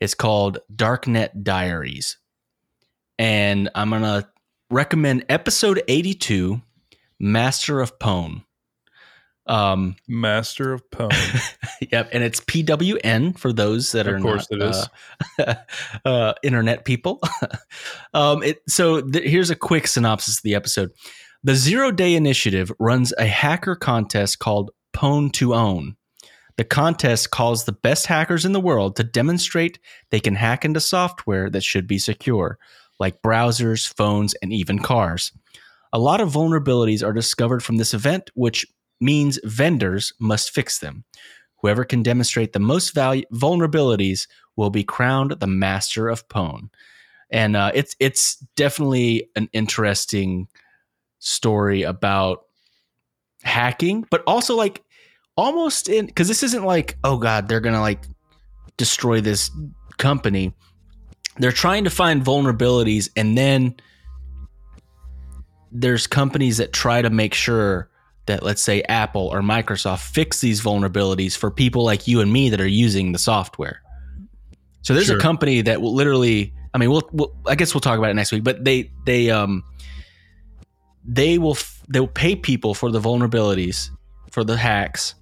It's 0.00 0.14
called 0.14 0.58
Darknet 0.70 1.42
Diaries, 1.42 2.18
and 3.18 3.70
I'm 3.74 3.88
gonna 3.88 4.28
recommend 4.70 5.24
episode 5.30 5.82
82 5.88 6.60
master 7.18 7.80
of 7.80 7.98
pwn 7.98 8.42
um 9.46 9.94
master 10.08 10.72
of 10.72 10.90
poem 10.90 11.10
yep 11.92 12.08
and 12.12 12.24
it's 12.24 12.40
pwn 12.40 13.38
for 13.38 13.52
those 13.52 13.92
that 13.92 14.06
Of 14.06 14.14
are 14.14 14.20
course 14.20 14.46
not 14.50 14.62
it 14.62 14.70
is. 14.70 14.88
uh, 15.38 15.54
uh, 16.08 16.34
internet 16.42 16.84
people 16.84 17.20
um 18.14 18.42
it 18.42 18.62
so 18.68 19.02
th- 19.02 19.28
here's 19.28 19.50
a 19.50 19.56
quick 19.56 19.86
synopsis 19.86 20.38
of 20.38 20.42
the 20.42 20.54
episode 20.54 20.90
the 21.42 21.54
zero 21.54 21.90
day 21.90 22.14
initiative 22.14 22.72
runs 22.78 23.12
a 23.18 23.26
hacker 23.26 23.76
contest 23.76 24.38
called 24.38 24.70
Pwn2Own 24.96 25.96
the 26.56 26.64
contest 26.64 27.30
calls 27.30 27.64
the 27.64 27.72
best 27.72 28.06
hackers 28.06 28.44
in 28.44 28.52
the 28.52 28.60
world 28.60 28.96
to 28.96 29.04
demonstrate 29.04 29.78
they 30.10 30.20
can 30.20 30.36
hack 30.36 30.64
into 30.64 30.80
software 30.80 31.50
that 31.50 31.64
should 31.64 31.86
be 31.86 31.98
secure 31.98 32.58
like 33.00 33.20
browsers, 33.22 33.92
phones, 33.96 34.34
and 34.40 34.52
even 34.52 34.78
cars. 34.78 35.32
A 35.92 35.98
lot 35.98 36.20
of 36.20 36.30
vulnerabilities 36.30 37.04
are 37.04 37.12
discovered 37.12 37.60
from 37.62 37.76
this 37.76 37.92
event, 37.92 38.30
which 38.34 38.64
means 39.04 39.38
vendors 39.44 40.12
must 40.18 40.50
fix 40.50 40.78
them. 40.78 41.04
Whoever 41.58 41.84
can 41.84 42.02
demonstrate 42.02 42.52
the 42.52 42.58
most 42.58 42.94
value 42.94 43.24
vulnerabilities 43.32 44.26
will 44.56 44.70
be 44.70 44.84
crowned 44.84 45.32
the 45.32 45.46
master 45.46 46.08
of 46.08 46.28
pwn. 46.28 46.70
And 47.30 47.56
uh, 47.56 47.72
it's 47.74 47.96
it's 48.00 48.36
definitely 48.56 49.30
an 49.36 49.48
interesting 49.52 50.48
story 51.18 51.82
about 51.82 52.44
hacking, 53.42 54.06
but 54.10 54.22
also 54.26 54.56
like 54.56 54.84
almost 55.36 55.88
in 55.88 56.06
because 56.06 56.28
this 56.28 56.42
isn't 56.42 56.64
like 56.64 56.96
oh 57.02 57.16
god 57.16 57.48
they're 57.48 57.60
gonna 57.60 57.80
like 57.80 58.04
destroy 58.76 59.20
this 59.20 59.50
company 59.98 60.52
they're 61.38 61.52
trying 61.52 61.84
to 61.84 61.90
find 61.90 62.22
vulnerabilities 62.22 63.08
and 63.16 63.36
then 63.36 63.74
there's 65.72 66.06
companies 66.06 66.58
that 66.58 66.72
try 66.72 67.02
to 67.02 67.10
make 67.10 67.34
sure 67.34 67.90
that 68.26 68.42
let's 68.42 68.62
say 68.62 68.82
Apple 68.82 69.28
or 69.32 69.40
Microsoft 69.40 70.00
fix 70.00 70.40
these 70.40 70.62
vulnerabilities 70.62 71.36
for 71.36 71.50
people 71.50 71.84
like 71.84 72.06
you 72.08 72.20
and 72.20 72.32
me 72.32 72.48
that 72.50 72.60
are 72.60 72.66
using 72.66 73.12
the 73.12 73.18
software. 73.18 73.82
So 74.82 74.94
there's 74.94 75.06
Sure. 75.06 75.16
a 75.16 75.20
company 75.20 75.60
that 75.62 75.80
will 75.82 75.94
literally 75.94 76.52
I 76.72 76.78
mean 76.78 76.90
we'll, 76.90 77.08
we'll 77.12 77.34
I 77.46 77.54
guess 77.54 77.74
we'll 77.74 77.80
talk 77.82 77.98
about 77.98 78.10
it 78.10 78.14
next 78.14 78.32
week 78.32 78.44
but 78.44 78.64
they 78.64 78.90
they 79.06 79.30
um 79.30 79.62
they 81.06 81.38
will 81.38 81.52
f- 81.52 81.82
they'll 81.88 82.06
pay 82.06 82.34
people 82.36 82.74
for 82.74 82.90
the 82.90 83.00
vulnerabilities 83.00 83.90
for 84.30 84.42
the 84.44 84.56
hacks 84.56 85.14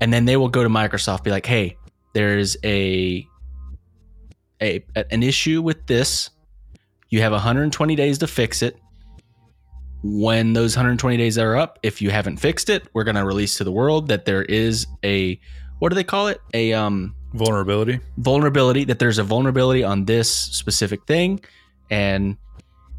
and 0.00 0.12
then 0.12 0.24
they 0.24 0.36
will 0.36 0.48
go 0.48 0.62
to 0.62 0.68
Microsoft 0.68 1.24
be 1.24 1.30
like 1.30 1.46
hey 1.46 1.76
there's 2.14 2.56
a 2.64 3.26
a 4.60 4.84
an 5.12 5.22
issue 5.22 5.62
with 5.62 5.86
this 5.86 6.30
you 7.10 7.20
have 7.20 7.32
120 7.32 7.94
days 7.96 8.18
to 8.18 8.26
fix 8.26 8.60
it 8.62 8.76
when 10.02 10.52
those 10.52 10.76
120 10.76 11.16
days 11.16 11.38
are 11.38 11.56
up 11.56 11.78
if 11.82 12.00
you 12.00 12.10
haven't 12.10 12.36
fixed 12.36 12.70
it 12.70 12.86
we're 12.92 13.04
going 13.04 13.16
to 13.16 13.24
release 13.24 13.56
to 13.56 13.64
the 13.64 13.72
world 13.72 14.08
that 14.08 14.24
there 14.24 14.42
is 14.44 14.86
a 15.04 15.38
what 15.78 15.90
do 15.90 15.94
they 15.94 16.04
call 16.04 16.26
it? 16.28 16.40
A 16.54 16.72
um 16.72 17.14
vulnerability. 17.34 18.00
vulnerability 18.18 18.84
that 18.84 18.98
there's 18.98 19.18
a 19.18 19.22
vulnerability 19.22 19.84
on 19.84 20.04
this 20.04 20.30
specific 20.30 21.04
thing 21.06 21.40
and 21.90 22.36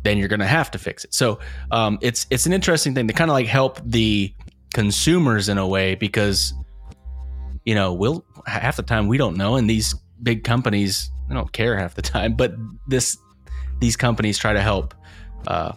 then 0.04 0.18
you're 0.18 0.28
going 0.28 0.40
to 0.40 0.48
have 0.48 0.72
to 0.72 0.78
fix 0.78 1.04
it. 1.04 1.14
So 1.14 1.40
um, 1.72 2.00
it's 2.02 2.26
it's 2.30 2.46
an 2.46 2.54
interesting 2.54 2.96
thing 2.96 3.08
to 3.08 3.14
kind 3.14 3.30
of 3.30 3.34
like 3.34 3.48
help 3.48 3.80
the 3.84 4.34
consumers 4.74 5.50
in 5.50 5.58
a 5.58 5.68
way 5.68 5.96
because 5.96 6.54
you 7.66 7.76
know 7.76 7.92
we'll 7.94 8.24
half 8.46 8.78
the 8.78 8.84
time 8.84 9.08
we 9.08 9.18
don't 9.18 9.36
know 9.36 9.56
and 9.56 9.70
these 9.70 9.94
big 10.24 10.44
companies 10.44 11.12
they 11.28 11.36
don't 11.36 11.52
care 11.52 11.78
half 11.78 11.96
the 11.96 12.02
time 12.02 12.36
but 12.36 12.54
this 12.88 13.18
these 13.80 13.98
companies 13.98 14.38
try 14.38 14.54
to 14.54 14.62
help 14.62 14.94
uh, 15.48 15.72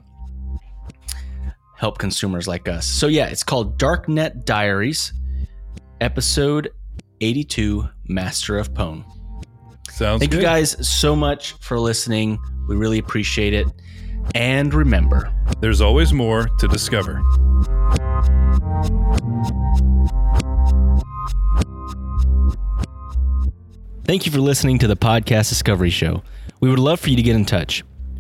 help 1.83 1.99
consumers 1.99 2.49
like 2.49 2.69
us 2.69 2.87
so 2.87 3.09
yeah 3.09 3.27
it's 3.27 3.43
called 3.43 3.77
darknet 3.79 4.47
diaries 4.47 5.13
episode 6.01 6.71
82 7.21 7.87
master 8.09 8.57
of 8.57 8.73
pwn 8.73 9.05
sounds 9.91 10.21
good. 10.21 10.21
Thank 10.21 10.31
good 10.31 10.37
you 10.39 10.43
guys 10.43 10.89
so 10.89 11.15
much 11.15 11.53
for 11.61 11.79
listening. 11.79 12.39
We 12.67 12.77
really 12.77 12.99
appreciate 12.99 13.53
it. 13.53 13.67
And 14.35 14.73
remember, 14.73 15.33
there's 15.61 15.81
always 15.81 16.13
more 16.13 16.49
to 16.59 16.69
discover 16.69 17.23
Thank 24.05 24.27
you 24.27 24.33
for 24.33 24.41
listening 24.41 24.79
to 24.81 24.89
the 24.89 24.97
Podcast 24.97 25.49
Discovery 25.49 25.89
Show. 25.89 26.23
We 26.61 26.69
would 26.69 26.81
love 26.81 27.01
for 27.01 27.09
you 27.09 27.17
to 27.17 27.23
get 27.23 27.37
in 27.37 27.45
touch. 27.45 27.85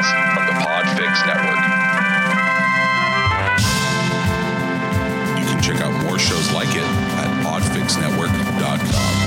podcast 0.00 0.38
of 0.38 0.46
the 0.46 0.52
Podfix 0.64 1.26
Network. 1.26 1.60
You 5.38 5.46
can 5.46 5.62
check 5.62 5.80
out 5.80 5.92
more 6.04 6.18
shows 6.18 6.50
like 6.52 6.70
it 6.70 6.82
at 6.82 7.44
podfixnetwork.com. 7.44 9.19